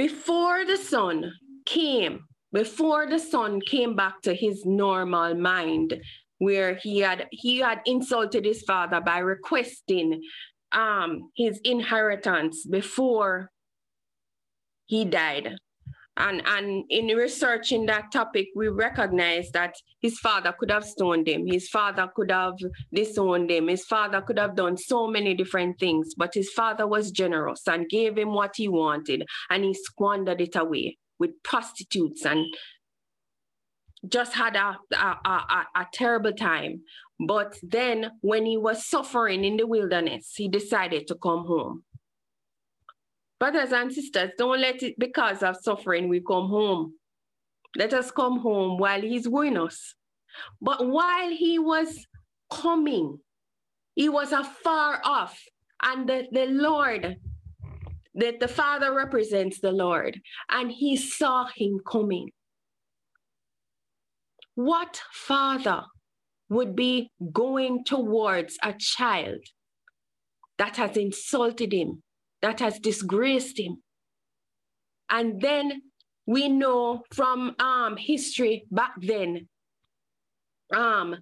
Before 0.00 0.64
the 0.64 0.78
son 0.78 1.30
came, 1.66 2.24
before 2.54 3.06
the 3.06 3.18
son 3.18 3.60
came 3.60 3.94
back 3.94 4.22
to 4.22 4.32
his 4.32 4.64
normal 4.64 5.34
mind, 5.34 5.94
where 6.38 6.74
he 6.76 7.00
had 7.00 7.28
he 7.32 7.58
had 7.58 7.82
insulted 7.84 8.46
his 8.46 8.62
father 8.62 9.02
by 9.02 9.18
requesting 9.18 10.22
um, 10.72 11.30
his 11.36 11.60
inheritance 11.64 12.64
before 12.64 13.50
he 14.86 15.04
died. 15.04 15.58
And, 16.20 16.42
and 16.46 16.84
in 16.90 17.06
researching 17.06 17.86
that 17.86 18.12
topic, 18.12 18.48
we 18.54 18.68
recognize 18.68 19.50
that 19.52 19.74
his 20.00 20.18
father 20.18 20.54
could 20.58 20.70
have 20.70 20.84
stoned 20.84 21.26
him. 21.26 21.46
His 21.46 21.68
father 21.68 22.10
could 22.14 22.30
have 22.30 22.54
disowned 22.92 23.50
him. 23.50 23.68
His 23.68 23.84
father 23.84 24.20
could 24.20 24.38
have 24.38 24.54
done 24.54 24.76
so 24.76 25.06
many 25.06 25.34
different 25.34 25.78
things, 25.80 26.14
but 26.14 26.34
his 26.34 26.50
father 26.50 26.86
was 26.86 27.10
generous 27.10 27.66
and 27.66 27.88
gave 27.88 28.18
him 28.18 28.34
what 28.34 28.52
he 28.56 28.68
wanted, 28.68 29.24
and 29.48 29.64
he 29.64 29.72
squandered 29.72 30.40
it 30.40 30.56
away 30.56 30.98
with 31.18 31.42
prostitutes 31.42 32.26
and 32.26 32.44
just 34.08 34.34
had 34.34 34.56
a, 34.56 34.78
a, 34.94 35.16
a, 35.24 35.66
a, 35.76 35.86
terrible 35.92 36.32
time. 36.32 36.82
But 37.26 37.56
then, 37.62 38.12
when 38.22 38.46
he 38.46 38.56
was 38.56 38.86
suffering 38.86 39.44
in 39.44 39.58
the 39.58 39.66
wilderness, 39.66 40.32
he 40.36 40.48
decided 40.48 41.06
to 41.08 41.14
come 41.14 41.44
home. 41.44 41.84
Brothers 43.40 43.72
and 43.72 43.92
sisters, 43.92 44.32
don't 44.36 44.60
let 44.60 44.82
it 44.82 44.94
because 44.98 45.42
of 45.42 45.56
suffering 45.62 46.08
we 46.08 46.20
come 46.20 46.48
home. 46.48 46.94
Let 47.74 47.94
us 47.94 48.10
come 48.10 48.38
home 48.40 48.78
while 48.78 49.00
he's 49.00 49.28
with 49.28 49.56
us. 49.56 49.94
But 50.60 50.86
while 50.86 51.30
he 51.30 51.58
was 51.58 52.06
coming, 52.52 53.18
he 53.94 54.08
was 54.08 54.32
afar 54.32 55.00
off, 55.04 55.40
and 55.82 56.08
the, 56.08 56.26
the 56.30 56.46
Lord, 56.46 57.16
that 58.14 58.40
the 58.40 58.48
Father 58.48 58.94
represents 58.94 59.60
the 59.60 59.72
Lord, 59.72 60.20
and 60.50 60.70
he 60.70 60.96
saw 60.96 61.46
him 61.54 61.80
coming. 61.90 62.28
What 64.54 65.00
father 65.12 65.84
would 66.50 66.76
be 66.76 67.10
going 67.32 67.84
towards 67.84 68.58
a 68.62 68.74
child 68.78 69.40
that 70.58 70.76
has 70.76 70.96
insulted 70.96 71.72
him, 71.72 72.02
that 72.42 72.60
has 72.60 72.78
disgraced 72.78 73.58
him? 73.58 73.82
And 75.08 75.40
then 75.40 75.82
we 76.26 76.48
know 76.48 77.02
from 77.12 77.54
um, 77.58 77.96
history 77.96 78.64
back 78.70 78.92
then, 79.00 79.48
um, 80.74 81.16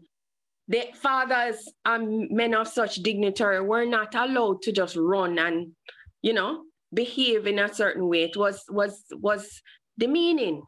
the 0.69 0.89
fathers 0.95 1.57
and 1.85 2.31
men 2.31 2.55
of 2.55 2.69
such 2.69 2.97
dignitary 2.97 3.61
were 3.61 3.87
not 3.87 4.15
allowed 4.15 4.61
to 4.63 4.73
just 4.73 4.97
run 4.97 5.39
and, 5.39 5.73
you 6.21 6.35
know, 6.35 6.65
behave 6.93 7.47
in 7.47 7.59
a 7.59 7.73
certain 7.73 8.07
way. 8.07 8.25
It 8.25 8.37
was 8.37 8.63
was 8.69 9.03
was 9.13 9.63
demeaning. 9.99 10.63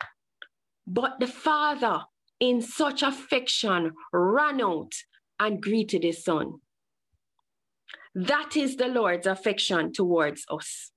But 0.87 1.21
the 1.21 1.27
father 1.27 2.01
in 2.41 2.63
such 2.63 3.03
affection, 3.03 3.93
ran 4.13 4.61
out 4.63 4.93
and 5.39 5.63
greeted 5.63 6.03
his 6.03 6.25
son. 6.25 6.55
That 8.15 8.57
is 8.57 8.77
the 8.77 8.89
Lord's 8.89 9.27
affection 9.27 9.93
towards 9.93 10.45
us 10.51 10.91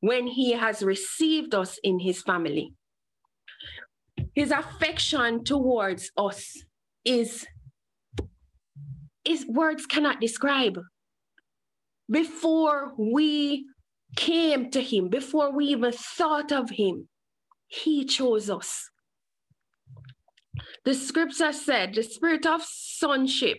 when 0.00 0.26
he 0.26 0.52
has 0.52 0.82
received 0.82 1.54
us 1.54 1.78
in 1.82 1.98
his 1.98 2.22
family. 2.22 2.74
His 4.34 4.52
affection 4.52 5.42
towards 5.42 6.10
us 6.16 6.62
is, 7.04 7.46
is 9.24 9.46
words 9.48 9.86
cannot 9.86 10.20
describe. 10.20 10.78
Before 12.10 12.92
we 12.96 13.66
came 14.16 14.70
to 14.70 14.80
him, 14.80 15.08
before 15.08 15.52
we 15.52 15.66
even 15.66 15.92
thought 15.92 16.52
of 16.52 16.70
him, 16.70 17.08
he 17.66 18.04
chose 18.04 18.48
us. 18.48 18.88
The 20.84 20.94
scripture 20.94 21.52
said, 21.52 21.94
the 21.94 22.02
spirit 22.02 22.46
of 22.46 22.62
sonship, 22.62 23.58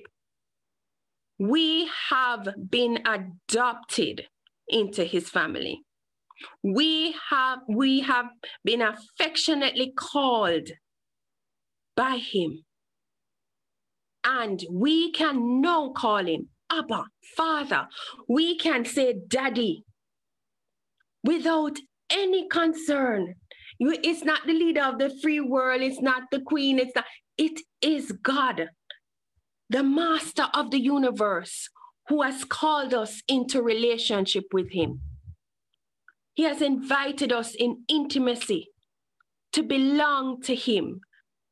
we 1.40 1.90
have 2.10 2.48
been 2.70 3.00
adopted 3.06 4.28
into 4.68 5.04
his 5.06 5.30
family. 5.30 5.82
We 6.64 7.16
have, 7.30 7.60
we 7.68 8.02
have 8.02 8.28
been 8.64 8.82
affectionately 8.82 9.94
called 9.96 10.70
by 11.96 12.18
him. 12.18 12.64
And 14.24 14.64
we 14.70 15.12
can 15.12 15.62
now 15.62 15.92
call 15.96 16.26
him 16.26 16.50
Abba, 16.72 17.06
Father. 17.36 17.88
We 18.28 18.58
can 18.58 18.86
say 18.86 19.16
Daddy 19.28 19.86
without 21.24 21.78
any 22.12 22.48
concern 22.48 23.36
it's 23.80 24.24
not 24.24 24.46
the 24.46 24.54
leader 24.54 24.84
of 24.84 25.00
the 25.00 25.10
free 25.22 25.40
world. 25.40 25.82
It's 25.82 26.02
not 26.02 26.24
the 26.32 26.42
queen. 26.42 26.80
It's 26.80 26.96
not. 26.96 27.06
It 27.38 27.62
is 27.82 28.12
God, 28.12 28.70
the 29.70 29.84
master 29.84 30.48
of 30.54 30.72
the 30.72 30.80
universe, 30.80 31.70
who 32.08 32.24
has 32.24 32.44
called 32.44 32.94
us 32.94 33.22
into 33.28 33.62
relationship 33.62 34.46
with 34.52 34.72
Him. 34.72 35.02
He 36.34 36.44
has 36.44 36.62
invited 36.62 37.32
us 37.32 37.54
in 37.54 37.84
intimacy 37.88 38.70
to 39.54 39.62
belong 39.62 40.42
to 40.42 40.56
Him, 40.56 41.02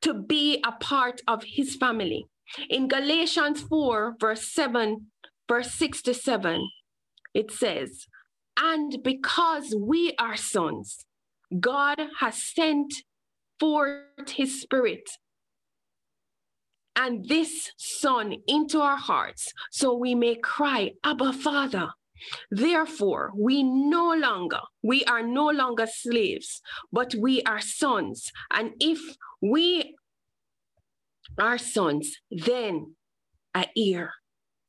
to 0.01 0.13
be 0.13 0.61
a 0.65 0.71
part 0.71 1.21
of 1.27 1.43
His 1.43 1.75
family. 1.75 2.27
In 2.69 2.87
Galatians 2.87 3.61
4, 3.61 4.15
verse 4.19 4.51
7, 4.51 5.07
verse 5.47 5.71
6 5.73 6.01
to 6.03 6.13
7, 6.13 6.69
it 7.33 7.51
says, 7.51 8.07
And 8.59 9.03
because 9.03 9.75
we 9.77 10.15
are 10.17 10.37
sons, 10.37 11.05
God 11.59 11.99
has 12.19 12.41
sent 12.41 12.93
forth 13.59 14.29
his 14.29 14.61
spirit 14.61 15.09
and 16.97 17.27
this 17.29 17.71
son 17.77 18.35
into 18.47 18.81
our 18.81 18.97
hearts 18.97 19.53
so 19.71 19.93
we 19.93 20.13
may 20.15 20.35
cry 20.35 20.91
abba 21.03 21.31
father 21.31 21.89
therefore 22.51 23.31
we 23.35 23.63
no 23.63 24.13
longer 24.13 24.59
we 24.83 25.05
are 25.05 25.21
no 25.21 25.47
longer 25.47 25.87
slaves 25.87 26.61
but 26.91 27.13
we 27.15 27.41
are 27.43 27.61
sons 27.61 28.31
and 28.51 28.71
if 28.79 28.99
we 29.41 29.95
are 31.39 31.57
sons 31.57 32.17
then 32.31 32.95
a 33.55 33.65
heir 33.77 34.11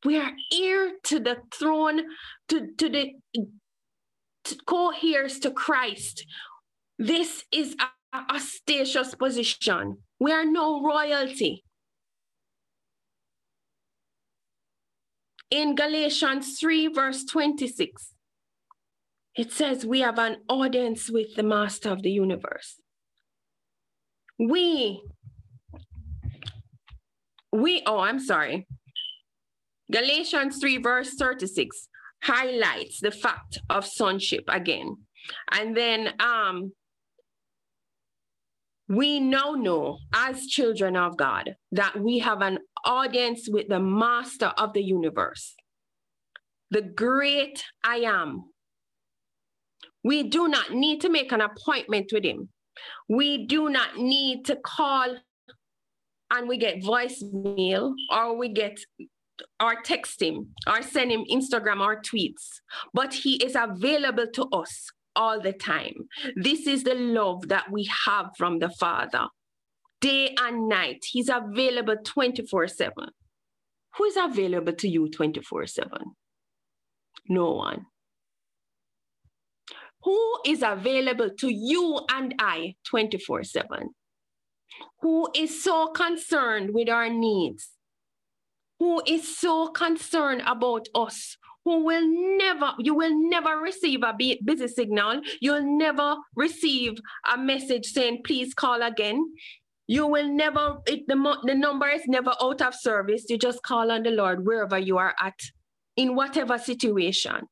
we 0.05 0.17
are 0.17 0.33
heir 0.53 0.93
to 1.03 1.19
the 1.19 1.39
throne 1.53 2.03
to, 2.49 2.69
to 2.77 2.89
the 2.89 3.13
to 4.45 4.57
co-heirs 4.67 5.39
to 5.39 5.51
christ 5.51 6.25
this 6.99 7.45
is 7.53 7.77
a, 8.13 8.35
a 8.35 8.41
spacious 8.41 9.15
position. 9.15 9.99
We 10.19 10.33
are 10.33 10.45
no 10.45 10.83
royalty. 10.83 11.65
In 15.51 15.75
Galatians 15.75 16.59
3, 16.59 16.89
verse 16.89 17.25
26, 17.25 18.13
it 19.37 19.51
says, 19.51 19.87
We 19.87 20.01
have 20.01 20.19
an 20.19 20.39
audience 20.49 21.11
with 21.11 21.35
the 21.37 21.43
master 21.43 21.91
of 21.91 22.03
the 22.03 22.11
universe. 22.11 22.81
We, 24.39 25.03
we, 27.51 27.83
oh, 27.87 28.01
I'm 28.01 28.21
sorry. 28.21 28.67
Galatians 29.91 30.59
3, 30.59 30.79
verse 30.79 31.15
36 31.15 31.89
highlights 32.23 33.01
the 33.01 33.11
fact 33.11 33.59
of 33.71 33.87
sonship 33.87 34.45
again. 34.49 34.97
And 35.51 35.77
then 35.77 36.13
um, 36.21 36.73
we 38.89 39.21
now 39.21 39.53
know 39.53 39.99
as 40.15 40.47
children 40.47 40.97
of 40.97 41.17
God 41.17 41.57
that 41.73 42.01
we 42.01 42.19
have 42.21 42.41
an 42.41 42.59
audience 42.85 43.47
with 43.49 43.69
the 43.69 43.81
master 43.81 44.53
of 44.57 44.73
the 44.73 44.83
universe, 44.83 45.55
the 46.71 46.83
great 46.83 47.63
I 47.85 47.99
am. 47.99 48.45
We 50.03 50.23
do 50.23 50.49
not 50.49 50.73
need 50.73 51.03
to 51.03 51.11
make 51.11 51.33
an 51.33 51.43
appointment 51.43 52.11
with 52.13 52.25
him. 52.25 52.49
We 53.09 53.47
do 53.47 53.69
not 53.69 53.99
need 53.99 54.47
to 54.47 54.57
call 54.57 55.17
and 56.31 56.49
we 56.49 56.57
get 56.57 56.83
voicemail 56.83 57.93
or 58.11 58.37
we 58.37 58.49
get 58.49 58.79
or 59.61 59.77
text 59.83 60.23
him 60.23 60.49
or 60.67 60.83
send 60.83 61.13
him 61.13 61.25
Instagram 61.31 61.81
or 61.81 62.01
tweets, 62.01 62.61
but 62.95 63.13
he 63.13 63.37
is 63.37 63.57
available 63.57 64.27
to 64.35 64.45
us 64.53 64.91
all 65.19 65.41
the 65.41 65.53
time. 65.53 66.09
This 66.37 66.67
is 66.67 66.85
the 66.85 66.95
love 66.95 67.49
that 67.49 67.71
we 67.71 67.91
have 68.07 68.31
from 68.39 68.61
the 68.61 68.71
Father. 68.71 69.27
Day 70.01 70.35
and 70.41 70.69
night, 70.69 71.05
He's 71.11 71.29
available 71.29 71.97
24 72.05 72.69
7. 72.69 72.93
Who 73.97 74.05
is 74.05 74.17
available 74.17 74.73
to 74.75 74.89
you 74.89 75.11
24 75.11 75.67
7? 75.67 75.91
No 77.29 77.51
one. 77.53 77.87
Who 80.05 80.39
is 80.47 80.63
available 80.63 81.31
to 81.41 81.53
you 81.53 82.01
and 82.09 82.35
I 82.39 82.77
24 82.87 83.43
7? 83.43 83.91
Who 85.01 85.29
is 85.35 85.65
so 85.65 85.89
concerned 85.89 86.71
with 86.73 86.89
our 86.89 87.09
needs? 87.09 87.71
Who 88.79 89.03
is 89.05 89.37
so 89.37 89.69
concerned 89.69 90.43
about 90.47 90.87
us? 90.95 91.37
Who 91.69 91.85
will 91.85 92.39
never, 92.39 92.73
you 92.79 92.95
will 92.95 93.15
never 93.29 93.59
receive 93.59 94.03
a 94.03 94.17
busy 94.43 94.69
signal. 94.69 95.21
You'll 95.39 95.77
never 95.77 96.17
receive 96.35 96.99
a 97.31 97.37
message 97.37 97.85
saying, 97.89 98.23
please 98.25 98.55
call 98.55 98.81
again. 98.81 99.23
You 99.87 100.07
will 100.07 100.29
never, 100.29 100.79
it, 100.87 101.07
the, 101.09 101.37
the 101.45 101.55
number 101.55 101.87
is 101.89 102.01
never 102.07 102.33
out 102.41 102.63
of 102.63 102.75
service. 102.75 103.27
You 103.29 103.37
just 103.37 103.63
call 103.63 103.91
on 103.91 104.03
the 104.03 104.11
Lord 104.11 104.47
wherever 104.47 104.79
you 104.79 104.97
are 104.97 105.15
at, 105.23 105.39
in 105.95 106.17
whatever 106.17 106.57
situation. 106.57 107.43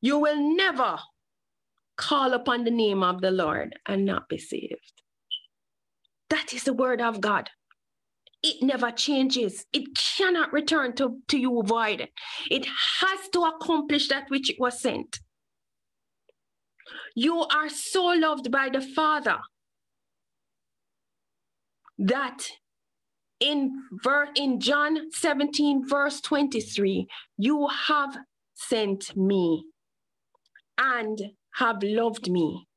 You 0.00 0.18
will 0.18 0.56
never 0.56 0.98
call 1.96 2.32
upon 2.32 2.64
the 2.64 2.72
name 2.72 3.04
of 3.04 3.20
the 3.20 3.30
Lord 3.30 3.78
and 3.86 4.04
not 4.04 4.28
be 4.28 4.38
saved. 4.38 5.02
That 6.30 6.52
is 6.52 6.64
the 6.64 6.72
word 6.72 7.00
of 7.00 7.20
God. 7.20 7.50
It 8.48 8.62
never 8.62 8.92
changes. 8.92 9.66
It 9.72 9.88
cannot 10.16 10.52
return 10.52 10.94
to, 10.96 11.18
to 11.26 11.36
you 11.36 11.64
void. 11.66 12.08
It 12.48 12.64
has 13.00 13.28
to 13.32 13.40
accomplish 13.40 14.06
that 14.06 14.30
which 14.30 14.48
it 14.48 14.56
was 14.60 14.80
sent. 14.80 15.18
You 17.16 17.40
are 17.40 17.68
so 17.68 18.04
loved 18.04 18.52
by 18.52 18.68
the 18.68 18.80
Father 18.80 19.38
that 21.98 22.46
in 23.40 23.72
ver- 24.04 24.28
in 24.36 24.60
John 24.60 25.10
17 25.10 25.88
verse 25.88 26.20
23 26.20 27.08
you 27.36 27.66
have 27.88 28.16
sent 28.54 29.16
me 29.16 29.64
and 30.78 31.32
have 31.54 31.82
loved 31.82 32.30
me 32.30 32.68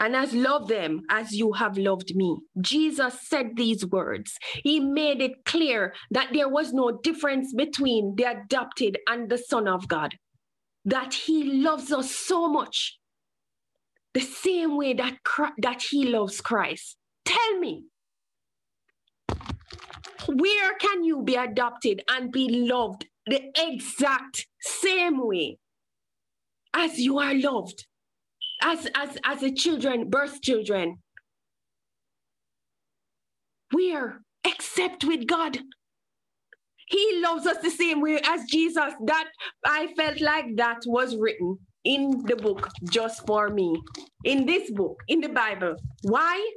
and 0.00 0.16
as 0.16 0.32
love 0.34 0.68
them 0.68 1.02
as 1.08 1.32
you 1.32 1.52
have 1.52 1.78
loved 1.78 2.14
me. 2.16 2.38
Jesus 2.60 3.20
said 3.22 3.56
these 3.56 3.86
words. 3.86 4.36
He 4.62 4.80
made 4.80 5.20
it 5.20 5.44
clear 5.44 5.94
that 6.10 6.30
there 6.32 6.48
was 6.48 6.72
no 6.72 6.98
difference 7.02 7.54
between 7.54 8.14
the 8.16 8.24
adopted 8.24 8.98
and 9.08 9.30
the 9.30 9.38
Son 9.38 9.68
of 9.68 9.88
God, 9.88 10.14
that 10.84 11.14
He 11.14 11.44
loves 11.44 11.92
us 11.92 12.10
so 12.10 12.48
much, 12.48 12.98
the 14.14 14.20
same 14.20 14.76
way 14.76 14.94
that, 14.94 15.18
that 15.58 15.82
He 15.82 16.06
loves 16.06 16.40
Christ. 16.40 16.96
Tell 17.24 17.58
me, 17.58 17.84
where 20.26 20.74
can 20.74 21.04
you 21.04 21.22
be 21.22 21.34
adopted 21.34 22.02
and 22.08 22.32
be 22.32 22.48
loved 22.48 23.06
the 23.26 23.42
exact 23.56 24.46
same 24.60 25.26
way 25.26 25.58
as 26.74 26.98
you 26.98 27.18
are 27.18 27.34
loved? 27.34 27.86
As 28.64 28.88
as 28.94 29.18
as 29.24 29.42
a 29.42 29.52
children, 29.52 30.10
birth 30.10 30.40
children. 30.42 30.96
Where 33.70 34.20
except 34.44 35.04
with 35.04 35.26
God. 35.26 35.58
He 36.86 37.20
loves 37.22 37.46
us 37.46 37.58
the 37.58 37.70
same 37.70 38.00
way 38.00 38.20
as 38.24 38.44
Jesus. 38.44 38.92
That 39.06 39.28
I 39.64 39.88
felt 39.96 40.20
like 40.20 40.56
that 40.56 40.82
was 40.86 41.16
written 41.16 41.58
in 41.84 42.22
the 42.26 42.36
book 42.36 42.68
just 42.90 43.26
for 43.26 43.48
me. 43.48 43.80
In 44.24 44.46
this 44.46 44.70
book, 44.70 45.02
in 45.08 45.20
the 45.20 45.28
Bible. 45.28 45.76
Why? 46.02 46.52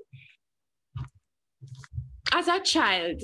As 2.34 2.48
a 2.48 2.60
child, 2.60 3.22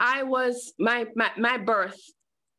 I 0.00 0.22
was 0.22 0.72
my 0.78 1.06
my, 1.16 1.30
my 1.36 1.58
birth 1.58 2.00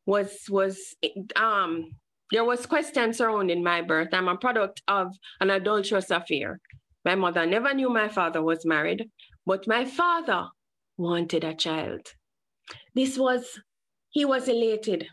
was 0.06 0.30
was 0.48 0.94
um 1.36 1.90
there 2.32 2.44
was 2.44 2.66
questions 2.66 3.18
surrounding 3.18 3.62
my 3.62 3.82
birth. 3.82 4.08
I'm 4.12 4.28
a 4.28 4.36
product 4.36 4.82
of 4.86 5.16
an 5.40 5.50
adulterous 5.50 6.10
affair. 6.10 6.60
My 7.04 7.14
mother 7.14 7.46
never 7.46 7.74
knew 7.74 7.88
my 7.88 8.08
father 8.08 8.42
was 8.42 8.64
married, 8.64 9.10
but 9.46 9.66
my 9.66 9.84
father 9.84 10.48
wanted 10.96 11.44
a 11.44 11.54
child. 11.54 12.14
This 12.94 13.18
was, 13.18 13.58
he 14.10 14.24
was 14.24 14.48
elated. 14.48 15.08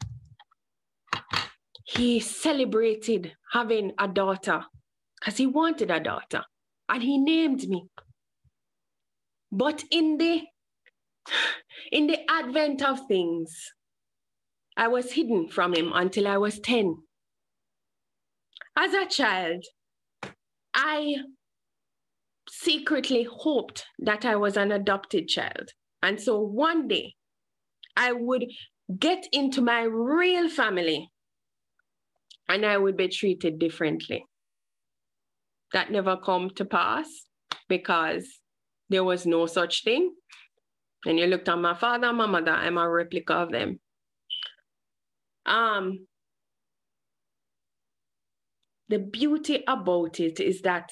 He 1.85 2.19
celebrated 2.19 3.33
having 3.53 3.93
a 3.97 4.07
daughter 4.07 4.65
because 5.19 5.37
he 5.37 5.47
wanted 5.47 5.89
a 5.89 5.99
daughter 5.99 6.43
and 6.89 7.01
he 7.01 7.17
named 7.17 7.67
me. 7.67 7.87
But 9.51 9.83
in 9.89 10.17
the 10.17 10.43
in 11.91 12.07
the 12.07 12.19
advent 12.29 12.81
of 12.81 13.07
things, 13.07 13.73
I 14.75 14.87
was 14.87 15.13
hidden 15.13 15.47
from 15.47 15.73
him 15.73 15.91
until 15.93 16.27
I 16.27 16.37
was 16.37 16.59
10. 16.59 16.97
As 18.77 18.93
a 18.93 19.07
child, 19.07 19.63
I 20.75 21.15
secretly 22.47 23.27
hoped 23.29 23.85
that 23.97 24.23
I 24.23 24.35
was 24.35 24.55
an 24.55 24.71
adopted 24.71 25.27
child. 25.27 25.71
And 26.03 26.21
so 26.21 26.39
one 26.39 26.87
day 26.87 27.15
I 27.95 28.11
would 28.11 28.45
get 28.99 29.25
into 29.31 29.61
my 29.61 29.81
real 29.81 30.47
family 30.47 31.09
and 32.47 32.63
I 32.63 32.77
would 32.77 32.95
be 32.95 33.07
treated 33.07 33.57
differently. 33.57 34.25
That 35.73 35.91
never 35.91 36.15
come 36.15 36.51
to 36.51 36.63
pass 36.63 37.07
because 37.67 38.27
there 38.89 39.03
was 39.03 39.25
no 39.25 39.47
such 39.47 39.83
thing. 39.83 40.13
And 41.07 41.17
you 41.17 41.25
looked 41.25 41.49
at 41.49 41.57
my 41.57 41.73
father 41.73 42.07
and 42.07 42.17
my 42.17 42.27
mother, 42.27 42.51
I'm 42.51 42.77
a 42.77 42.87
replica 42.87 43.33
of 43.33 43.51
them. 43.51 43.79
Um, 45.47 46.05
the 48.89 48.99
beauty 48.99 49.63
about 49.67 50.19
it 50.19 50.39
is 50.39 50.61
that 50.61 50.89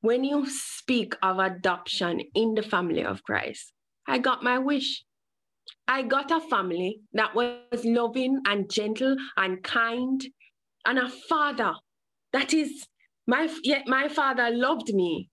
when 0.00 0.24
you 0.24 0.46
speak 0.48 1.14
of 1.22 1.38
adoption 1.38 2.20
in 2.34 2.54
the 2.54 2.62
family 2.62 3.04
of 3.04 3.22
Christ, 3.22 3.72
I 4.06 4.18
got 4.18 4.42
my 4.42 4.58
wish. 4.58 5.04
I 5.88 6.02
got 6.02 6.30
a 6.30 6.40
family 6.40 7.00
that 7.12 7.34
was 7.34 7.84
loving 7.84 8.40
and 8.46 8.70
gentle 8.70 9.16
and 9.36 9.62
kind, 9.62 10.22
and 10.84 10.98
a 10.98 11.08
father 11.08 11.74
that 12.32 12.52
is 12.52 12.86
my 13.26 13.48
yet 13.64 13.88
my 13.88 14.08
father 14.08 14.50
loved 14.50 14.92
me, 14.92 15.30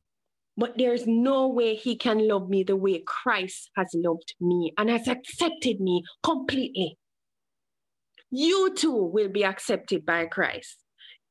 but 0.57 0.77
there's 0.77 1.05
no 1.05 1.47
way 1.47 1.75
he 1.75 1.95
can 1.95 2.27
love 2.27 2.49
me 2.49 2.63
the 2.63 2.75
way 2.75 3.03
Christ 3.05 3.69
has 3.75 3.89
loved 3.93 4.33
me 4.39 4.73
and 4.77 4.89
has 4.89 5.07
accepted 5.07 5.79
me 5.79 6.03
completely. 6.23 6.97
You 8.31 8.73
too 8.73 8.95
will 8.95 9.29
be 9.29 9.45
accepted 9.45 10.05
by 10.05 10.25
Christ 10.25 10.82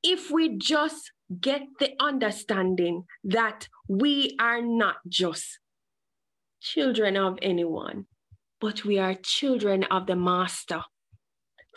if 0.02 0.30
we 0.30 0.56
just 0.56 1.12
get 1.40 1.62
the 1.78 1.94
understanding 2.00 3.04
that 3.24 3.68
we 3.88 4.36
are 4.38 4.60
not 4.60 4.96
just 5.08 5.58
children 6.60 7.16
of 7.16 7.38
anyone, 7.42 8.06
but 8.60 8.84
we 8.84 8.98
are 8.98 9.14
children 9.14 9.84
of 9.84 10.06
the 10.06 10.16
Master, 10.16 10.82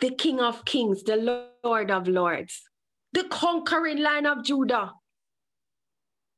the 0.00 0.10
King 0.10 0.40
of 0.40 0.64
Kings, 0.64 1.02
the 1.02 1.50
Lord 1.64 1.90
of 1.90 2.06
Lords, 2.06 2.62
the 3.12 3.24
conquering 3.24 3.98
Lion 3.98 4.26
of 4.26 4.44
Judah, 4.44 4.92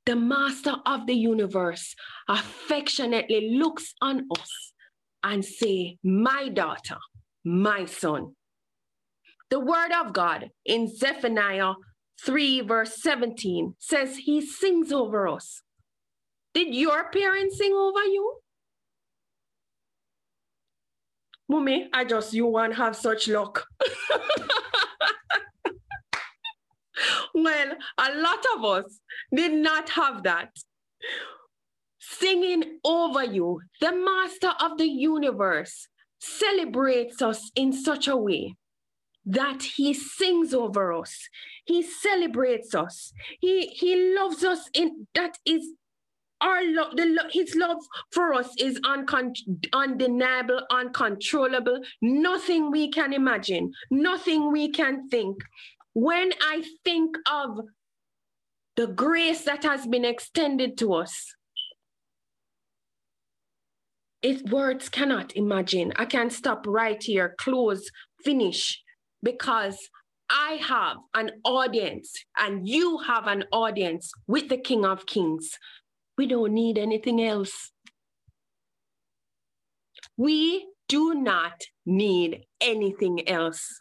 the 0.06 0.16
Master 0.16 0.76
of 0.86 1.06
the 1.06 1.14
universe, 1.14 1.94
affectionately 2.28 3.58
looks 3.58 3.94
on 4.00 4.26
us 4.38 4.72
and 5.22 5.44
say, 5.44 5.98
"My 6.02 6.48
daughter, 6.48 6.98
my 7.44 7.84
son." 7.84 8.37
The 9.50 9.60
word 9.60 9.92
of 9.92 10.12
God 10.12 10.50
in 10.66 10.94
Zephaniah 10.94 11.74
3, 12.24 12.60
verse 12.62 13.00
17 13.00 13.74
says 13.78 14.18
he 14.18 14.40
sings 14.42 14.92
over 14.92 15.26
us. 15.26 15.62
Did 16.52 16.74
your 16.74 17.10
parents 17.10 17.56
sing 17.56 17.72
over 17.72 18.02
you? 18.04 18.40
Mummy, 21.48 21.88
I 21.94 22.04
just 22.04 22.34
you 22.34 22.46
want 22.46 22.74
have 22.74 22.94
such 22.94 23.26
luck. 23.28 23.64
well, 27.34 27.76
a 27.96 28.14
lot 28.16 28.44
of 28.54 28.64
us 28.64 29.00
did 29.34 29.52
not 29.52 29.88
have 29.90 30.24
that. 30.24 30.50
Singing 31.98 32.80
over 32.84 33.24
you, 33.24 33.62
the 33.80 33.92
master 33.92 34.52
of 34.60 34.76
the 34.76 34.88
universe 34.88 35.88
celebrates 36.18 37.22
us 37.22 37.50
in 37.54 37.72
such 37.72 38.08
a 38.08 38.16
way 38.16 38.56
that 39.28 39.62
he 39.62 39.92
sings 39.92 40.54
over 40.54 40.92
us. 40.92 41.28
He 41.66 41.82
celebrates 41.82 42.74
us. 42.74 43.12
He 43.40 43.66
he 43.66 44.14
loves 44.18 44.42
us 44.42 44.70
in 44.72 45.06
that 45.14 45.36
is 45.44 45.74
our 46.40 46.64
love 46.72 46.96
the 46.96 47.04
lo- 47.04 47.28
his 47.30 47.54
love 47.54 47.76
for 48.10 48.32
us 48.32 48.54
is 48.58 48.80
uncon- 48.80 49.68
undeniable 49.72 50.62
uncontrollable. 50.70 51.80
Nothing 52.00 52.70
we 52.70 52.90
can 52.90 53.12
imagine. 53.12 53.72
Nothing 53.90 54.50
we 54.50 54.70
can 54.70 55.08
think. 55.08 55.36
When 55.94 56.30
i 56.40 56.62
think 56.84 57.16
of 57.30 57.60
the 58.76 58.86
grace 58.86 59.42
that 59.44 59.64
has 59.64 59.84
been 59.86 60.04
extended 60.04 60.78
to 60.78 60.94
us 60.94 61.34
it 64.22 64.48
words 64.50 64.88
cannot 64.88 65.36
imagine. 65.36 65.92
I 65.96 66.04
can 66.04 66.30
stop 66.30 66.66
right 66.66 67.00
here. 67.02 67.34
Close. 67.38 67.88
Finish 68.24 68.82
because 69.22 69.78
I 70.30 70.58
have 70.62 70.98
an 71.14 71.30
audience 71.44 72.12
and 72.36 72.68
you 72.68 72.98
have 72.98 73.26
an 73.26 73.44
audience 73.50 74.12
with 74.26 74.48
the 74.48 74.58
King 74.58 74.84
of 74.84 75.06
Kings. 75.06 75.50
We 76.16 76.26
don't 76.26 76.52
need 76.52 76.78
anything 76.78 77.22
else. 77.22 77.72
We 80.16 80.66
do 80.88 81.14
not 81.14 81.60
need 81.86 82.44
anything 82.60 83.28
else. 83.28 83.80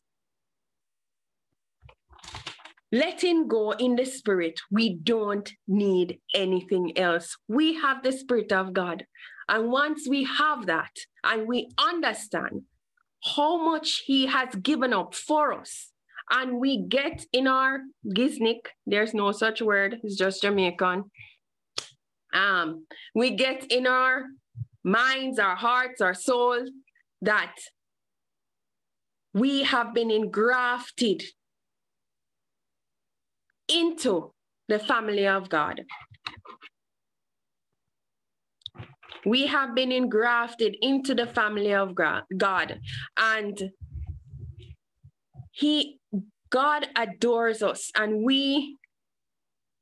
Letting 2.91 3.49
go 3.49 3.71
in 3.71 3.97
the 3.97 4.05
spirit, 4.05 4.61
we 4.71 4.95
don't 4.95 5.51
need 5.67 6.19
anything 6.33 6.97
else. 6.97 7.35
We 7.49 7.73
have 7.75 8.01
the 8.01 8.13
spirit 8.13 8.53
of 8.53 8.71
God. 8.71 9.05
And 9.49 9.69
once 9.71 10.07
we 10.07 10.23
have 10.23 10.67
that 10.67 10.91
and 11.23 11.47
we 11.47 11.69
understand 11.77 12.61
how 13.23 13.57
much 13.63 14.03
he 14.05 14.25
has 14.27 14.53
given 14.55 14.93
up 14.93 15.15
for 15.15 15.53
us, 15.53 15.91
and 16.29 16.59
we 16.59 16.77
get 16.77 17.25
in 17.31 17.47
our 17.47 17.81
giznik, 18.05 18.67
there's 18.85 19.13
no 19.13 19.31
such 19.31 19.61
word, 19.61 19.99
it's 20.03 20.15
just 20.15 20.41
Jamaican. 20.41 21.05
Um, 22.33 22.85
we 23.15 23.31
get 23.31 23.71
in 23.71 23.87
our 23.87 24.25
minds, 24.83 25.39
our 25.39 25.55
hearts, 25.55 26.01
our 26.01 26.13
soul 26.13 26.65
that 27.21 27.55
we 29.33 29.63
have 29.63 29.93
been 29.93 30.11
engrafted 30.11 31.23
into 33.67 34.33
the 34.67 34.79
family 34.79 35.27
of 35.27 35.49
God. 35.49 35.81
We 39.27 39.47
have 39.47 39.75
been 39.75 39.91
engrafted 39.91 40.77
into 40.81 41.13
the 41.13 41.27
family 41.27 41.73
of 41.73 41.93
God. 41.95 42.79
And 43.17 43.71
He, 45.51 45.99
God 46.49 46.87
adores 46.95 47.61
us, 47.61 47.91
and 47.95 48.23
we 48.23 48.77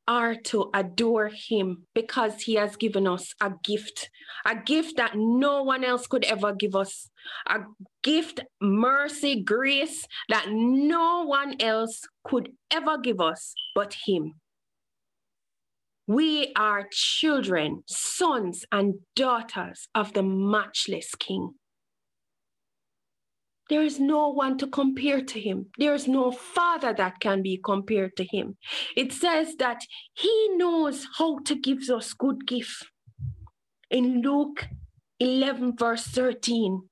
are 0.07 0.35
to 0.35 0.69
adore 0.73 1.29
him 1.29 1.85
because 1.93 2.43
he 2.43 2.55
has 2.55 2.75
given 2.75 3.07
us 3.07 3.33
a 3.41 3.51
gift, 3.63 4.09
a 4.45 4.55
gift 4.55 4.97
that 4.97 5.13
no 5.15 5.63
one 5.63 5.83
else 5.83 6.07
could 6.07 6.23
ever 6.25 6.53
give 6.53 6.75
us, 6.75 7.09
a 7.47 7.59
gift, 8.03 8.41
mercy, 8.61 9.41
grace 9.41 10.07
that 10.29 10.45
no 10.49 11.23
one 11.23 11.55
else 11.59 12.01
could 12.23 12.51
ever 12.69 12.97
give 12.97 13.19
us 13.19 13.53
but 13.73 13.95
him. 14.05 14.35
We 16.07 16.53
are 16.55 16.87
children, 16.91 17.83
sons, 17.87 18.63
and 18.71 18.95
daughters 19.15 19.87
of 19.95 20.13
the 20.13 20.21
matchless 20.21 21.15
King. 21.15 21.55
There 23.69 23.81
is 23.81 23.99
no 23.99 24.27
one 24.29 24.59
to 24.59 24.67
compare 24.67 25.21
to 25.21 25.39
him. 25.39 25.67
There 25.79 25.95
is 25.95 26.07
no 26.07 26.31
father 26.31 26.93
that 26.93 27.19
can 27.19 27.41
be 27.41 27.59
compared 27.63 28.15
to 28.17 28.23
him. 28.23 28.57
It 28.95 29.11
says 29.11 29.55
that 29.55 29.81
he 30.13 30.49
knows 30.55 31.07
how 31.17 31.39
to 31.45 31.55
give 31.55 31.89
us 31.89 32.13
good 32.13 32.45
gift. 32.45 32.85
In 33.89 34.21
Luke 34.21 34.67
11, 35.19 35.77
verse 35.77 36.03
13, 36.03 36.83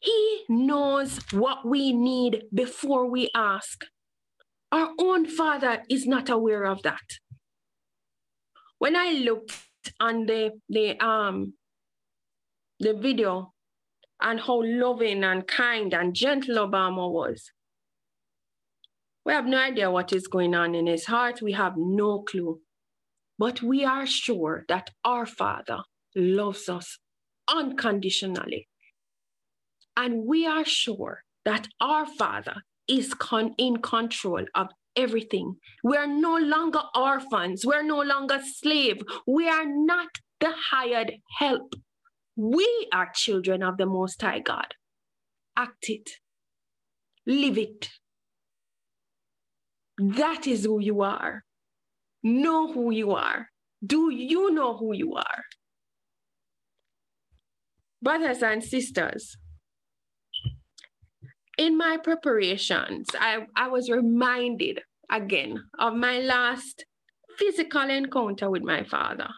he 0.00 0.44
knows 0.48 1.20
what 1.30 1.64
we 1.64 1.92
need 1.92 2.44
before 2.52 3.06
we 3.06 3.30
ask. 3.36 3.84
Our 4.72 4.90
own 4.98 5.26
father 5.26 5.82
is 5.88 6.06
not 6.06 6.30
aware 6.30 6.64
of 6.64 6.82
that. 6.82 7.18
When 8.78 8.96
I 8.96 9.12
looked 9.12 9.52
on 10.00 10.26
the, 10.26 10.52
the 10.68 10.98
um 11.04 11.54
the 12.82 12.94
video 12.94 13.52
and 14.20 14.40
how 14.40 14.62
loving 14.64 15.22
and 15.24 15.46
kind 15.46 15.94
and 15.94 16.14
gentle 16.14 16.56
Obama 16.56 17.10
was. 17.10 17.50
We 19.24 19.32
have 19.32 19.46
no 19.46 19.58
idea 19.58 19.90
what 19.90 20.12
is 20.12 20.26
going 20.26 20.54
on 20.54 20.74
in 20.74 20.86
his 20.86 21.06
heart. 21.06 21.40
We 21.42 21.52
have 21.52 21.74
no 21.76 22.22
clue. 22.22 22.60
But 23.38 23.62
we 23.62 23.84
are 23.84 24.06
sure 24.06 24.64
that 24.68 24.90
our 25.04 25.26
Father 25.26 25.82
loves 26.14 26.68
us 26.68 26.98
unconditionally. 27.48 28.68
And 29.96 30.24
we 30.26 30.46
are 30.46 30.64
sure 30.64 31.22
that 31.44 31.68
our 31.80 32.06
Father 32.06 32.62
is 32.92 33.14
con- 33.14 33.54
in 33.56 33.78
control 33.78 34.44
of 34.54 34.68
everything. 34.94 35.56
We 35.82 35.96
are 35.96 36.06
no 36.06 36.36
longer 36.36 36.82
orphans. 36.94 37.64
We're 37.64 37.82
no 37.82 38.02
longer 38.02 38.38
slaves. 38.44 39.02
We 39.26 39.48
are 39.48 39.66
not 39.66 40.08
the 40.40 40.52
hired 40.70 41.12
help. 41.38 41.74
We 42.36 42.88
are 42.92 43.10
children 43.14 43.62
of 43.62 43.78
the 43.78 43.86
Most 43.86 44.20
High 44.20 44.40
God. 44.40 44.74
Act 45.56 45.88
it, 45.88 46.10
live 47.26 47.58
it. 47.58 47.88
That 49.98 50.46
is 50.46 50.64
who 50.64 50.80
you 50.80 51.02
are. 51.02 51.44
Know 52.22 52.72
who 52.72 52.90
you 52.90 53.12
are. 53.12 53.48
Do 53.84 54.10
you 54.10 54.50
know 54.52 54.76
who 54.76 54.94
you 54.94 55.14
are? 55.14 55.42
Brothers 58.00 58.42
and 58.42 58.62
sisters, 58.62 59.36
in 61.62 61.78
my 61.78 61.96
preparations, 62.02 63.06
I, 63.18 63.46
I 63.56 63.68
was 63.68 63.88
reminded 63.90 64.80
again 65.10 65.62
of 65.78 65.94
my 65.94 66.18
last 66.18 66.84
physical 67.38 67.88
encounter 67.88 68.50
with 68.50 68.62
my 68.62 68.82
father 68.84 69.28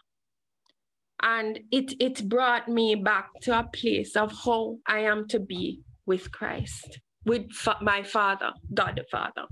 and 1.22 1.58
it 1.70 1.94
it 2.00 2.28
brought 2.28 2.68
me 2.68 2.94
back 2.94 3.28
to 3.42 3.58
a 3.58 3.68
place 3.72 4.14
of 4.14 4.32
how 4.44 4.76
I 4.86 5.00
am 5.00 5.26
to 5.28 5.40
be 5.40 5.80
with 6.06 6.30
Christ, 6.30 7.00
with 7.24 7.50
fa- 7.52 7.78
my 7.80 8.02
Father, 8.02 8.52
God 8.74 8.94
the 8.96 9.04
Father. 9.10 9.46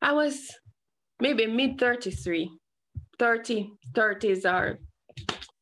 I 0.00 0.12
was 0.12 0.48
maybe 1.20 1.46
mid 1.46 1.80
33, 1.80 2.48
30, 3.18 3.70
30s 3.92 4.44
or 4.44 4.78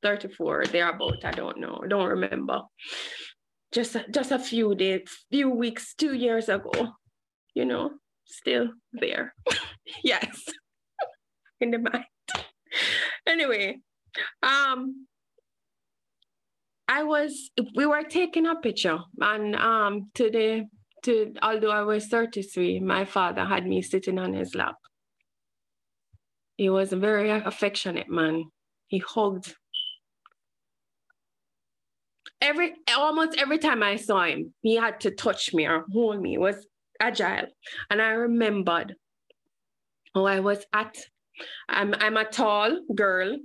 34, 0.02 0.64
thereabout. 0.66 1.24
I 1.24 1.30
don't 1.30 1.58
know. 1.58 1.80
I 1.82 1.88
don't 1.88 2.10
remember. 2.10 2.60
Just, 3.72 3.96
just 4.10 4.30
a 4.30 4.38
few 4.38 4.74
days, 4.74 5.02
few 5.30 5.50
weeks, 5.50 5.94
two 5.94 6.14
years 6.14 6.48
ago, 6.48 6.70
you 7.54 7.64
know, 7.64 7.90
still 8.24 8.68
there. 8.92 9.34
yes, 10.04 10.44
in 11.60 11.70
the 11.70 11.78
mind. 11.78 12.04
anyway, 13.26 13.78
um, 14.42 15.06
I 16.88 17.02
was 17.02 17.50
we 17.74 17.84
were 17.86 18.02
taking 18.02 18.46
a 18.46 18.54
picture 18.54 18.98
and 19.20 19.56
um 19.56 20.10
to 20.14 20.30
the 20.30 20.66
to 21.02 21.34
although 21.42 21.70
I 21.70 21.82
was 21.82 22.06
33, 22.06 22.80
my 22.80 23.04
father 23.04 23.44
had 23.44 23.66
me 23.66 23.82
sitting 23.82 24.18
on 24.18 24.32
his 24.34 24.54
lap. 24.54 24.76
He 26.56 26.68
was 26.70 26.92
a 26.92 26.96
very 26.96 27.30
affectionate 27.30 28.08
man. 28.08 28.44
He 28.86 28.98
hugged. 28.98 29.54
Every 32.46 32.74
almost 32.96 33.36
every 33.38 33.58
time 33.58 33.82
I 33.82 33.96
saw 33.96 34.22
him, 34.22 34.54
he 34.62 34.76
had 34.76 35.00
to 35.00 35.10
touch 35.10 35.52
me 35.52 35.66
or 35.66 35.84
hold 35.92 36.22
me. 36.22 36.34
It 36.34 36.40
was 36.40 36.64
agile. 37.00 37.48
And 37.90 38.00
I 38.00 38.10
remembered 38.10 38.94
oh, 40.14 40.26
I 40.26 40.40
was 40.40 40.64
at 40.72 40.96
I'm 41.68 41.92
I'm 41.98 42.16
a 42.16 42.24
tall 42.24 42.80
girl, 42.94 43.36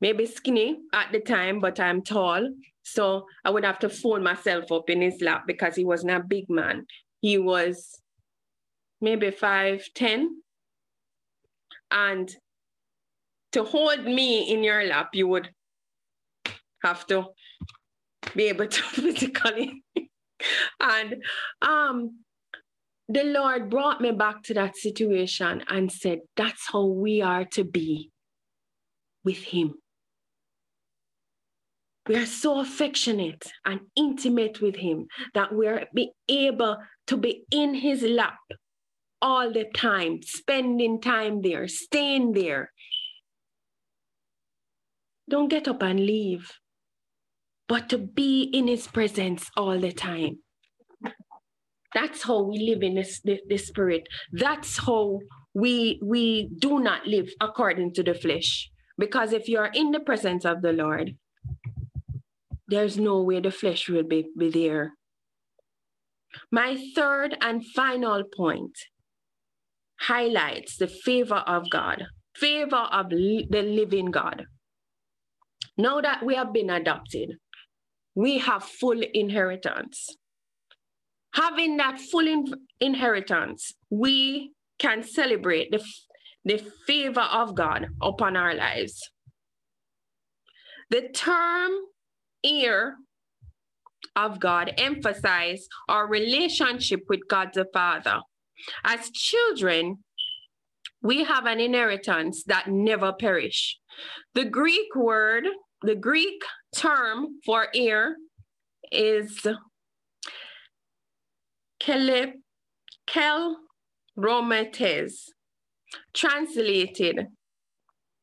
maybe 0.00 0.24
skinny 0.24 0.78
at 0.92 1.12
the 1.12 1.20
time, 1.20 1.60
but 1.60 1.78
I'm 1.78 2.02
tall. 2.02 2.48
So 2.82 3.26
I 3.44 3.50
would 3.50 3.64
have 3.64 3.78
to 3.80 3.88
fold 3.88 4.22
myself 4.22 4.72
up 4.72 4.88
in 4.88 5.02
his 5.02 5.20
lap 5.20 5.44
because 5.46 5.76
he 5.76 5.84
wasn't 5.84 6.12
a 6.12 6.20
big 6.20 6.48
man. 6.48 6.86
He 7.20 7.36
was 7.38 8.00
maybe 9.00 9.30
five 9.30 9.86
ten. 9.94 10.42
And 11.90 12.34
to 13.52 13.64
hold 13.64 14.04
me 14.04 14.50
in 14.50 14.64
your 14.64 14.82
lap, 14.84 15.10
you 15.12 15.28
would 15.28 15.50
have 16.82 17.06
to 17.08 17.26
be 18.34 18.44
able 18.44 18.66
to 18.66 18.82
physically. 18.82 19.82
and 20.80 21.22
um 21.60 22.18
the 23.08 23.24
Lord 23.24 23.68
brought 23.68 24.00
me 24.00 24.12
back 24.12 24.42
to 24.44 24.54
that 24.54 24.76
situation 24.76 25.64
and 25.68 25.92
said, 25.92 26.20
That's 26.36 26.68
how 26.72 26.86
we 26.86 27.20
are 27.20 27.44
to 27.52 27.64
be 27.64 28.10
with 29.24 29.38
Him. 29.38 29.74
We 32.08 32.16
are 32.16 32.26
so 32.26 32.60
affectionate 32.60 33.44
and 33.64 33.80
intimate 33.96 34.60
with 34.60 34.76
Him 34.76 35.08
that 35.34 35.52
we're 35.54 35.86
be 35.94 36.12
able 36.28 36.78
to 37.08 37.16
be 37.16 37.44
in 37.50 37.74
His 37.74 38.02
lap 38.02 38.38
all 39.20 39.52
the 39.52 39.66
time, 39.74 40.20
spending 40.22 41.00
time 41.00 41.42
there, 41.42 41.68
staying 41.68 42.32
there. 42.32 42.72
Don't 45.28 45.48
get 45.48 45.68
up 45.68 45.82
and 45.82 46.00
leave, 46.00 46.50
but 47.68 47.88
to 47.88 47.98
be 47.98 48.42
in 48.52 48.66
His 48.66 48.86
presence 48.86 49.50
all 49.56 49.78
the 49.78 49.92
time. 49.92 50.38
That's 51.94 52.22
how 52.22 52.42
we 52.42 52.58
live 52.58 52.82
in 52.82 52.94
this, 52.94 53.20
the, 53.22 53.40
the 53.48 53.58
spirit. 53.58 54.08
That's 54.32 54.78
how 54.78 55.20
we 55.54 56.00
we 56.02 56.48
do 56.58 56.80
not 56.80 57.06
live 57.06 57.28
according 57.40 57.92
to 57.94 58.02
the 58.02 58.14
flesh. 58.14 58.70
Because 58.98 59.32
if 59.32 59.48
you 59.48 59.58
are 59.58 59.70
in 59.74 59.90
the 59.90 60.00
presence 60.00 60.44
of 60.44 60.62
the 60.62 60.72
Lord, 60.72 61.16
there's 62.68 62.98
no 62.98 63.22
way 63.22 63.40
the 63.40 63.50
flesh 63.50 63.88
will 63.88 64.04
be, 64.04 64.30
be 64.38 64.50
there. 64.50 64.92
My 66.50 66.82
third 66.94 67.36
and 67.40 67.62
final 67.74 68.22
point 68.34 68.72
highlights 70.00 70.76
the 70.76 70.86
favor 70.86 71.42
of 71.46 71.70
God, 71.70 72.04
favor 72.34 72.88
of 72.90 73.10
the 73.10 73.46
living 73.50 74.10
God. 74.10 74.46
Now 75.76 76.00
that 76.00 76.24
we 76.24 76.34
have 76.34 76.52
been 76.52 76.70
adopted, 76.70 77.36
we 78.14 78.38
have 78.38 78.64
full 78.64 79.00
inheritance. 79.14 80.08
Having 81.34 81.78
that 81.78 81.98
full 81.98 82.26
in- 82.26 82.52
inheritance, 82.80 83.72
we 83.90 84.52
can 84.78 85.02
celebrate 85.02 85.70
the, 85.70 85.82
the 86.44 86.62
favor 86.86 87.20
of 87.20 87.54
God 87.54 87.86
upon 88.02 88.36
our 88.36 88.54
lives. 88.54 89.00
The 90.90 91.08
term 91.08 91.72
heir 92.44 92.96
of 94.14 94.40
God 94.40 94.74
emphasize 94.76 95.66
our 95.88 96.06
relationship 96.06 97.00
with 97.08 97.20
God 97.28 97.50
the 97.54 97.66
Father. 97.72 98.20
As 98.84 99.10
children, 99.10 100.04
we 101.02 101.24
have 101.24 101.46
an 101.46 101.60
inheritance 101.60 102.44
that 102.44 102.68
never 102.68 103.12
perish. 103.12 103.78
The 104.34 104.44
Greek 104.44 104.94
word, 104.94 105.44
the 105.82 105.94
Greek 105.94 106.42
term 106.74 107.40
for 107.44 107.68
heir 107.74 108.16
is 108.90 109.46
kel, 111.80 112.32
kel 113.06 113.56
translated 116.14 117.26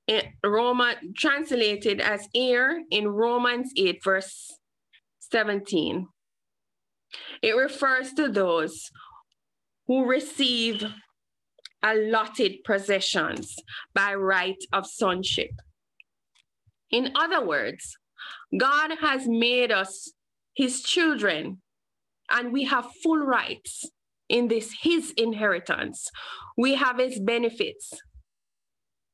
in 0.08 0.22
Roma, 0.44 0.96
translated 1.16 2.02
as 2.02 2.28
heir 2.34 2.82
in 2.90 3.08
Romans 3.08 3.72
8, 3.78 4.04
verse 4.04 4.58
17. 5.20 6.08
It 7.42 7.56
refers 7.56 8.14
to 8.14 8.28
those 8.30 8.90
who 9.88 10.06
receive 10.06 10.84
allotted 11.84 12.64
possessions 12.64 13.56
by 13.94 14.14
right 14.14 14.62
of 14.74 14.86
sonship. 14.86 15.52
In 16.92 17.12
other 17.16 17.46
words, 17.46 17.98
God 18.58 18.92
has 19.02 19.28
made 19.28 19.72
us 19.72 20.12
his 20.56 20.82
children, 20.82 21.62
and 22.30 22.52
we 22.52 22.66
have 22.66 22.88
full 23.04 23.20
rights 23.20 23.86
in 24.28 24.48
this 24.48 24.74
his 24.82 25.12
inheritance. 25.12 26.10
We 26.58 26.76
have 26.76 27.00
his 27.00 27.20
benefits. 27.20 27.92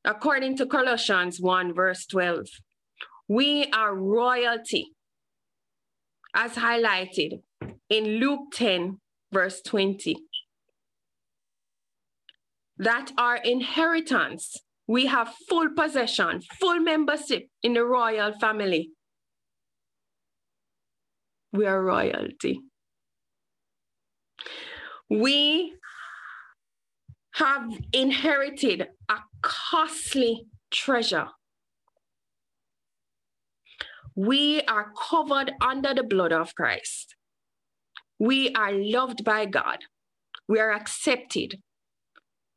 According 0.04 0.56
to 0.58 0.66
Colossians 0.66 1.40
1, 1.40 1.74
verse 1.74 2.06
12, 2.06 2.46
we 3.28 3.66
are 3.72 3.94
royalty, 3.94 4.92
as 6.34 6.52
highlighted 6.52 7.42
in 7.88 8.04
Luke 8.20 8.52
10, 8.52 9.00
verse 9.32 9.60
20. 9.62 10.16
That 12.78 13.10
our 13.18 13.36
inheritance, 13.36 14.58
we 14.86 15.06
have 15.06 15.34
full 15.48 15.70
possession, 15.76 16.40
full 16.60 16.80
membership 16.80 17.48
in 17.62 17.74
the 17.74 17.84
royal 17.84 18.32
family. 18.38 18.90
We 21.52 21.66
are 21.66 21.82
royalty. 21.82 22.60
We 25.10 25.74
have 27.34 27.72
inherited 27.92 28.88
a 29.08 29.18
costly 29.42 30.46
treasure. 30.70 31.28
We 34.14 34.62
are 34.62 34.92
covered 35.10 35.52
under 35.60 35.94
the 35.94 36.02
blood 36.02 36.32
of 36.32 36.54
Christ. 36.54 37.14
We 38.18 38.50
are 38.54 38.72
loved 38.72 39.24
by 39.24 39.46
God. 39.46 39.78
We 40.48 40.58
are 40.58 40.72
accepted. 40.72 41.56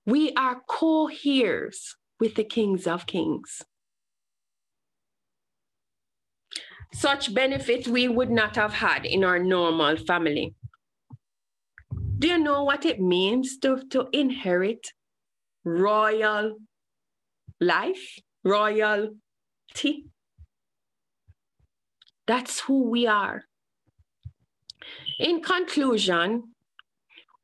We 0.05 0.32
are 0.34 0.61
co 0.67 1.09
heirs 1.25 1.95
with 2.20 2.36
the 2.36 2.43
kings 2.43 2.86
of 2.88 3.05
kings. 3.05 3.61
Such 6.93 7.34
benefit 7.34 7.88
we 7.88 8.07
would 8.07 8.32
not 8.32 8.55
have 8.55 8.74
had 8.74 9.05
in 9.05 9.24
our 9.24 9.39
normal 9.39 9.95
family. 9.95 10.55
Do 12.17 12.28
you 12.28 12.38
know 12.38 12.63
what 12.63 12.86
it 12.86 12.99
means 12.99 13.57
to, 13.59 13.82
to 13.91 14.07
inherit 14.11 14.88
royal 15.63 16.57
life, 17.61 18.20
royalty? 18.43 19.13
That's 22.28 22.59
who 22.61 22.89
we 22.89 23.07
are. 23.07 23.43
In 25.20 25.41
conclusion, 25.41 26.55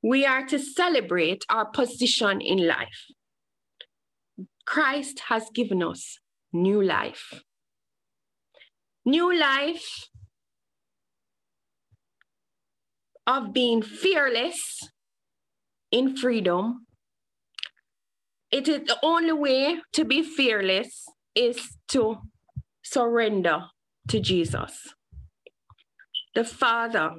we 0.04 0.26
are 0.26 0.46
to 0.48 0.60
celebrate 0.60 1.46
our 1.50 1.66
position 1.66 2.42
in 2.42 2.68
life. 2.68 3.15
Christ 4.66 5.22
has 5.30 5.50
given 5.54 5.84
us 5.84 6.20
new 6.52 6.82
life. 6.82 7.42
New 9.06 9.38
life 9.38 10.10
of 13.28 13.54
being 13.54 13.82
fearless 13.82 14.90
in 15.92 16.16
freedom. 16.16 16.86
It 18.52 18.68
is 18.68 18.88
the 18.88 18.98
only 19.04 19.34
way 19.34 19.82
to 19.94 20.06
be 20.06 20.24
fearless 20.24 21.06
is 21.36 21.78
to 21.90 22.18
surrender 22.84 23.66
to 24.08 24.20
Jesus. 24.20 24.94
The 26.34 26.44
Father, 26.44 27.12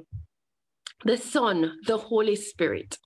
the 1.05 1.17
Son, 1.17 1.73
the 1.85 1.97
Holy 1.97 2.35
Spirit. 2.35 2.97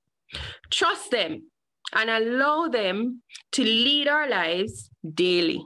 Trust 0.70 1.12
them 1.12 1.51
and 1.94 2.10
allow 2.10 2.68
them 2.68 3.22
to 3.54 3.64
lead 3.64 4.08
our 4.08 4.30
lives 4.30 4.90
daily, 5.14 5.66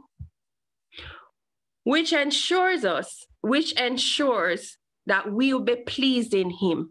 which 1.84 2.14
ensures 2.14 2.84
us, 2.84 3.26
which 3.42 3.74
ensures 3.74 4.78
that 5.06 5.32
we 5.32 5.54
will 5.54 5.62
be 5.62 5.76
pleased 5.76 6.34
in 6.34 6.50
Him. 6.50 6.90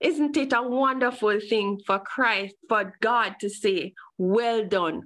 Isn't 0.00 0.36
it 0.36 0.52
a 0.52 0.62
wonderful 0.62 1.38
thing 1.38 1.78
for 1.86 2.00
Christ, 2.00 2.56
for 2.68 2.94
God 3.00 3.36
to 3.40 3.48
say, 3.48 3.94
Well 4.18 4.66
done, 4.66 5.02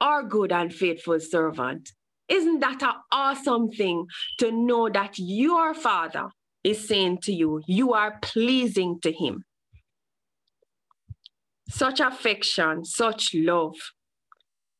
our 0.00 0.24
good 0.24 0.50
and 0.50 0.74
faithful 0.74 1.20
servant? 1.20 1.90
Isn't 2.28 2.58
that 2.58 2.82
an 2.82 2.94
awesome 3.12 3.70
thing 3.70 4.06
to 4.38 4.50
know 4.50 4.88
that 4.88 5.14
your 5.16 5.74
Father 5.74 6.30
is 6.64 6.88
saying 6.88 7.18
to 7.22 7.32
you, 7.32 7.62
You 7.68 7.92
are 7.92 8.18
pleasing 8.20 8.98
to 9.02 9.12
Him? 9.12 9.44
Such 11.68 12.00
affection, 12.00 12.84
such 12.84 13.34
love. 13.34 13.74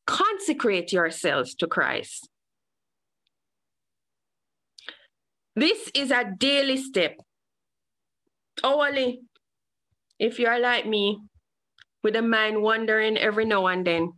Consecrate 0.07 0.93
yourselves 0.93 1.55
to 1.57 1.67
Christ. 1.67 2.29
This 5.55 5.91
is 5.95 6.11
a 6.11 6.25
daily 6.39 6.77
step 6.77 7.17
hourly. 8.63 9.21
If 10.19 10.39
you're 10.39 10.59
like 10.59 10.87
me, 10.87 11.19
with 12.07 12.15
a 12.15 12.23
mind 12.23 12.63
wandering 12.63 13.17
every 13.17 13.45
now 13.45 13.67
and 13.67 13.85
then. 13.85 14.13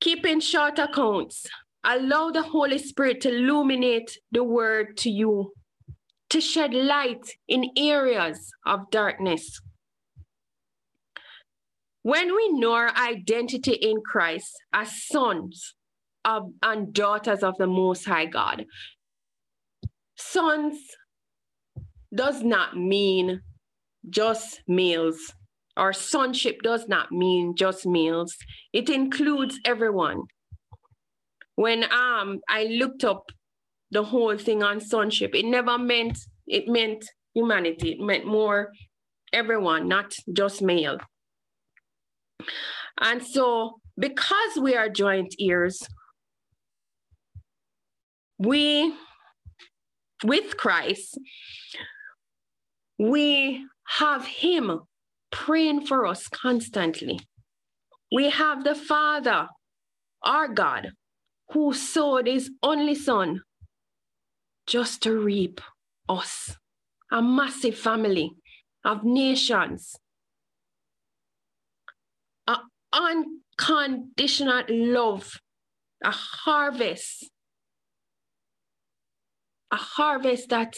Keeping 0.00 0.38
short 0.38 0.78
accounts, 0.78 1.44
allow 1.82 2.30
the 2.30 2.42
Holy 2.42 2.78
Spirit 2.78 3.20
to 3.22 3.30
illuminate 3.30 4.16
the 4.30 4.44
word 4.44 4.96
to 4.98 5.10
you, 5.10 5.52
to 6.30 6.40
shed 6.40 6.74
light 6.74 7.36
in 7.48 7.70
areas 7.76 8.52
of 8.64 8.90
darkness. 8.90 9.60
When 12.02 12.34
we 12.34 12.48
know 12.52 12.72
our 12.72 12.96
identity 12.96 13.72
in 13.72 14.00
Christ 14.00 14.52
as 14.72 15.06
sons 15.06 15.74
of, 16.24 16.52
and 16.62 16.92
daughters 16.92 17.42
of 17.42 17.56
the 17.58 17.66
Most 17.66 18.04
High 18.04 18.26
God, 18.26 18.64
sons 20.16 20.78
does 22.14 22.42
not 22.42 22.76
mean 22.76 23.40
just 24.08 24.62
males, 24.68 25.32
or 25.76 25.92
sonship 25.92 26.62
does 26.62 26.88
not 26.88 27.10
mean 27.10 27.54
just 27.56 27.86
males. 27.86 28.36
It 28.72 28.88
includes 28.88 29.58
everyone. 29.64 30.22
When 31.56 31.84
um 31.92 32.40
I 32.48 32.64
looked 32.64 33.02
up 33.02 33.30
the 33.90 34.04
whole 34.04 34.36
thing 34.36 34.62
on 34.62 34.80
sonship, 34.80 35.34
it 35.34 35.44
never 35.44 35.78
meant 35.78 36.18
it 36.46 36.68
meant 36.68 37.04
humanity. 37.34 37.92
It 37.92 38.00
meant 38.00 38.26
more 38.26 38.72
everyone, 39.32 39.88
not 39.88 40.12
just 40.32 40.62
male. 40.62 40.98
And 43.00 43.22
so 43.22 43.80
because 43.98 44.56
we 44.60 44.74
are 44.74 44.88
joint 44.88 45.34
heirs, 45.38 45.82
we 48.38 48.94
with 50.24 50.56
Christ, 50.56 51.18
we 52.98 53.66
have 53.98 54.26
Him 54.26 54.80
praying 55.30 55.86
for 55.86 56.06
us 56.06 56.28
constantly. 56.28 57.20
We 58.10 58.30
have 58.30 58.64
the 58.64 58.74
Father, 58.74 59.48
our 60.22 60.48
God, 60.48 60.92
who 61.52 61.74
sowed 61.74 62.26
His 62.26 62.50
only 62.62 62.94
Son 62.94 63.40
just 64.66 65.02
to 65.02 65.18
reap 65.18 65.60
us, 66.08 66.56
a 67.10 67.22
massive 67.22 67.76
family 67.76 68.32
of 68.84 69.04
nations, 69.04 69.96
an 72.46 72.58
unconditional 72.92 74.64
love 74.68 75.40
a 76.02 76.10
harvest, 76.10 77.30
a 79.72 79.76
harvest 79.76 80.48
that 80.50 80.76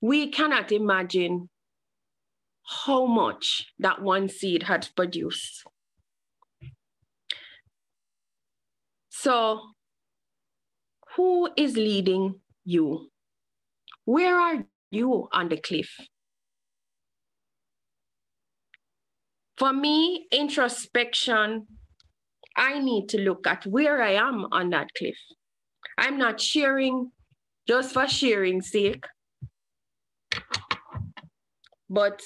we 0.00 0.28
cannot 0.28 0.72
imagine 0.72 1.48
how 2.84 3.06
much 3.06 3.66
that 3.78 4.02
one 4.02 4.28
seed 4.28 4.64
had 4.64 4.88
produced. 4.96 5.64
So, 9.10 9.60
who 11.16 11.50
is 11.56 11.76
leading 11.76 12.40
you? 12.64 13.11
Where 14.04 14.38
are 14.38 14.64
you 14.90 15.28
on 15.32 15.48
the 15.48 15.56
cliff? 15.56 15.90
For 19.56 19.72
me, 19.72 20.26
introspection, 20.32 21.66
I 22.56 22.80
need 22.80 23.08
to 23.10 23.20
look 23.20 23.46
at 23.46 23.64
where 23.64 24.02
I 24.02 24.14
am 24.14 24.46
on 24.50 24.70
that 24.70 24.88
cliff. 24.98 25.16
I'm 25.96 26.18
not 26.18 26.40
sharing 26.40 27.12
just 27.68 27.92
for 27.92 28.08
sharing 28.08 28.60
sake, 28.60 29.04
but 31.88 32.22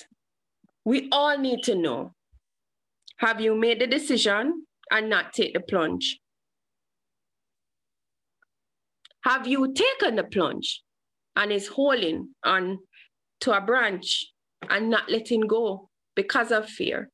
we 0.84 1.08
all 1.12 1.36
need 1.36 1.62
to 1.64 1.74
know 1.74 2.12
have 3.18 3.40
you 3.40 3.54
made 3.54 3.80
the 3.80 3.86
decision 3.86 4.66
and 4.90 5.10
not 5.10 5.32
take 5.32 5.54
the 5.54 5.60
plunge? 5.60 6.20
Have 9.24 9.46
you 9.46 9.74
taken 9.74 10.16
the 10.16 10.24
plunge 10.24 10.82
and 11.36 11.52
is 11.52 11.68
holding 11.68 12.30
on 12.42 12.78
to 13.40 13.56
a 13.56 13.60
branch 13.60 14.26
and 14.68 14.90
not 14.90 15.10
letting 15.10 15.42
go 15.42 15.90
because 16.14 16.50
of 16.50 16.68
fear? 16.68 17.10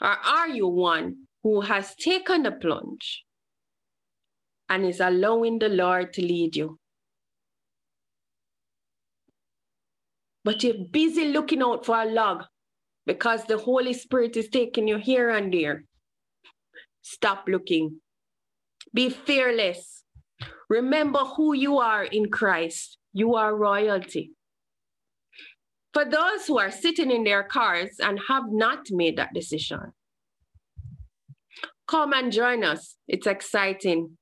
Or 0.00 0.08
are 0.08 0.48
you 0.48 0.68
one 0.68 1.26
who 1.42 1.60
has 1.62 1.94
taken 1.96 2.44
the 2.44 2.52
plunge 2.52 3.24
and 4.68 4.86
is 4.86 5.00
allowing 5.00 5.58
the 5.58 5.68
Lord 5.68 6.12
to 6.14 6.22
lead 6.22 6.56
you? 6.56 6.78
But 10.44 10.62
you're 10.62 10.86
busy 10.90 11.28
looking 11.28 11.62
out 11.62 11.86
for 11.86 12.00
a 12.00 12.04
log 12.04 12.44
because 13.06 13.44
the 13.46 13.58
Holy 13.58 13.94
Spirit 13.94 14.36
is 14.36 14.48
taking 14.48 14.86
you 14.86 14.98
here 14.98 15.30
and 15.30 15.52
there. 15.52 15.84
Stop 17.02 17.44
looking. 17.48 18.00
Be 18.92 19.08
fearless. 19.10 20.03
Remember 20.68 21.20
who 21.20 21.54
you 21.54 21.78
are 21.78 22.04
in 22.04 22.30
Christ. 22.30 22.98
You 23.12 23.34
are 23.34 23.54
royalty. 23.54 24.32
For 25.92 26.04
those 26.04 26.46
who 26.46 26.58
are 26.58 26.70
sitting 26.70 27.10
in 27.10 27.24
their 27.24 27.44
cars 27.44 27.90
and 28.00 28.18
have 28.28 28.44
not 28.48 28.86
made 28.90 29.16
that 29.18 29.32
decision, 29.32 29.92
come 31.86 32.12
and 32.12 32.32
join 32.32 32.64
us. 32.64 32.96
It's 33.06 33.26
exciting. 33.26 34.18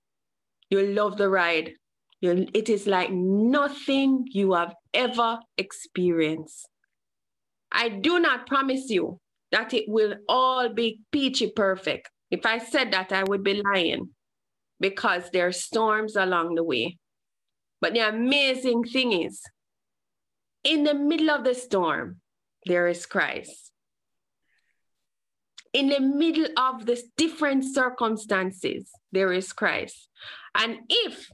You'll 0.69 0.93
love 0.93 1.17
the 1.17 1.31
ride. 1.31 1.73
You'll, 2.21 2.47
it 2.53 2.69
is 2.69 2.87
like 2.87 3.11
nothing 3.11 4.25
you 4.31 4.53
have 4.53 4.75
ever 4.93 5.39
experienced. 5.57 6.69
I 7.71 7.89
do 7.89 8.21
not 8.21 8.47
promise 8.47 8.91
you 8.91 9.19
that 9.51 9.73
it 9.73 9.85
will 9.89 10.15
all 10.29 10.69
be 10.69 11.01
peachy 11.11 11.51
perfect. 11.51 12.11
If 12.31 12.45
I 12.45 12.59
said 12.59 12.93
that, 12.93 13.13
I 13.13 13.25
would 13.25 13.43
be 13.43 13.63
lying 13.63 14.11
because 14.83 15.31
there 15.31 15.47
are 15.47 15.53
storms 15.53 16.17
along 16.17 16.57
the 16.57 16.65
way. 16.65 16.99
But 17.81 17.95
the 17.95 18.07
amazing 18.09 18.83
thing 18.85 19.13
is, 19.13 19.41
in 20.65 20.83
the 20.85 20.95
middle 20.95 21.31
of 21.31 21.45
the 21.45 21.55
storm, 21.55 22.21
there 22.67 22.89
is 22.89 23.07
Christ. 23.07 23.71
In 25.73 25.89
the 25.89 26.01
middle 26.01 26.49
of 26.59 26.85
the 26.85 27.01
different 27.17 27.65
circumstances, 27.65 28.91
there 29.13 29.33
is 29.33 29.53
Christ. 29.53 30.09
And 30.55 30.79
if 30.89 31.31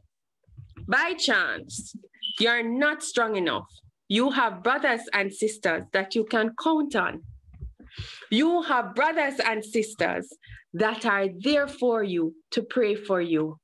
by 0.86 1.14
chance 1.14 1.94
you're 2.38 2.62
not 2.62 3.02
strong 3.02 3.36
enough, 3.36 3.68
you 4.08 4.30
have 4.30 4.62
brothers 4.62 5.02
and 5.12 5.32
sisters 5.32 5.84
that 5.92 6.14
you 6.14 6.24
can 6.24 6.54
count 6.62 6.94
on. 6.96 7.22
You 8.30 8.62
have 8.62 8.94
brothers 8.94 9.40
and 9.44 9.64
sisters 9.64 10.28
that 10.74 11.04
are 11.06 11.28
there 11.40 11.68
for 11.68 12.02
you 12.02 12.34
to 12.52 12.62
pray 12.62 12.94
for 12.94 13.20
you. 13.20 13.58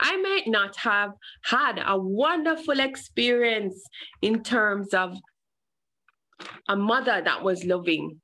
I 0.00 0.16
might 0.16 0.46
not 0.46 0.76
have 0.76 1.12
had 1.44 1.82
a 1.84 1.98
wonderful 1.98 2.80
experience 2.80 3.82
in 4.20 4.42
terms 4.42 4.92
of 4.92 5.16
a 6.68 6.76
mother 6.76 7.22
that 7.24 7.42
was 7.42 7.64
loving. 7.64 8.20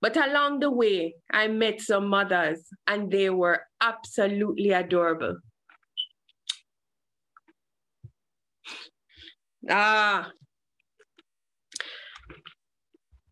But 0.00 0.16
along 0.16 0.60
the 0.60 0.70
way, 0.70 1.14
I 1.30 1.48
met 1.48 1.80
some 1.80 2.08
mothers 2.08 2.60
and 2.86 3.10
they 3.10 3.30
were 3.30 3.62
absolutely 3.80 4.70
adorable. 4.70 5.36
Ah. 9.68 10.30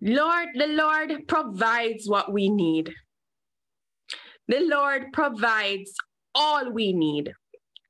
Lord, 0.04 0.48
the 0.56 0.66
Lord 0.66 1.28
provides 1.28 2.08
what 2.08 2.32
we 2.32 2.48
need. 2.48 2.92
The 4.48 4.60
Lord 4.60 5.12
provides 5.12 5.94
all 6.34 6.72
we 6.72 6.92
need 6.92 7.32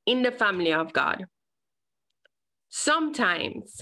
in 0.05 0.23
the 0.23 0.31
family 0.31 0.75
of 0.75 0.93
God. 0.93 1.25
Sometimes 2.69 3.81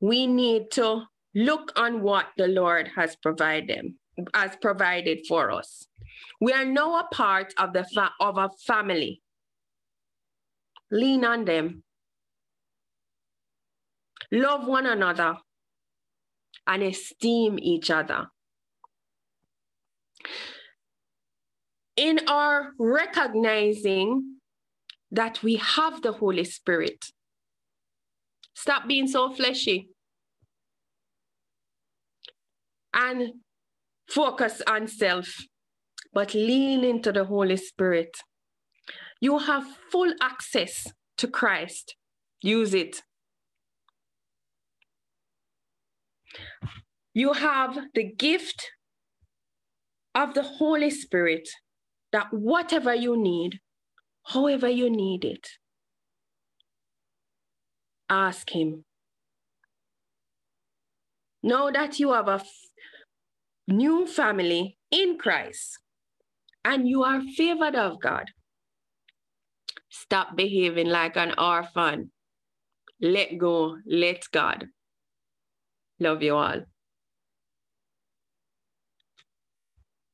we 0.00 0.28
need 0.28 0.70
to 0.72 1.02
look 1.34 1.72
on 1.74 2.02
what 2.02 2.26
the 2.36 2.46
Lord 2.46 2.88
has 2.94 3.16
provided 3.16 3.94
has 4.32 4.54
provided 4.62 5.26
for 5.26 5.50
us. 5.50 5.88
We 6.40 6.52
are 6.52 6.64
now 6.64 7.00
a 7.00 7.08
part 7.12 7.52
of 7.58 7.72
the 7.72 7.82
fa- 7.82 8.12
of 8.20 8.38
a 8.38 8.48
family. 8.64 9.22
Lean 10.92 11.24
on 11.24 11.44
them. 11.44 11.82
Love 14.30 14.68
one 14.68 14.86
another 14.86 15.36
and 16.66 16.82
esteem 16.82 17.58
each 17.60 17.90
other. 17.90 18.26
In 21.96 22.20
our 22.28 22.72
recognizing 22.78 24.38
that 25.10 25.42
we 25.42 25.56
have 25.56 26.02
the 26.02 26.12
Holy 26.12 26.44
Spirit, 26.44 27.06
stop 28.54 28.88
being 28.88 29.06
so 29.06 29.30
fleshy 29.30 29.88
and 32.92 33.34
focus 34.08 34.62
on 34.66 34.88
self, 34.88 35.36
but 36.12 36.34
lean 36.34 36.84
into 36.84 37.12
the 37.12 37.24
Holy 37.24 37.56
Spirit. 37.56 38.16
You 39.20 39.38
have 39.38 39.64
full 39.90 40.12
access 40.20 40.86
to 41.18 41.28
Christ. 41.28 41.96
Use 42.42 42.74
it. 42.74 43.02
You 47.12 47.32
have 47.32 47.78
the 47.94 48.04
gift 48.04 48.70
of 50.14 50.34
the 50.34 50.42
Holy 50.42 50.90
Spirit 50.90 51.48
that 52.12 52.32
whatever 52.32 52.94
you 52.94 53.16
need, 53.16 53.60
however 54.24 54.68
you 54.68 54.90
need 54.90 55.24
it, 55.24 55.48
ask 58.08 58.50
Him. 58.50 58.84
Know 61.42 61.70
that 61.70 61.98
you 62.00 62.12
have 62.12 62.28
a 62.28 62.40
f- 62.40 62.48
new 63.68 64.06
family 64.06 64.78
in 64.90 65.18
Christ 65.18 65.78
and 66.64 66.88
you 66.88 67.02
are 67.04 67.20
favored 67.36 67.76
of 67.76 68.00
God. 68.00 68.30
Stop 69.90 70.36
behaving 70.36 70.88
like 70.88 71.16
an 71.16 71.34
orphan. 71.38 72.10
Let 73.00 73.38
go, 73.38 73.76
let 73.86 74.24
God. 74.32 74.68
Love 76.04 76.22
you 76.22 76.36
all. 76.36 76.64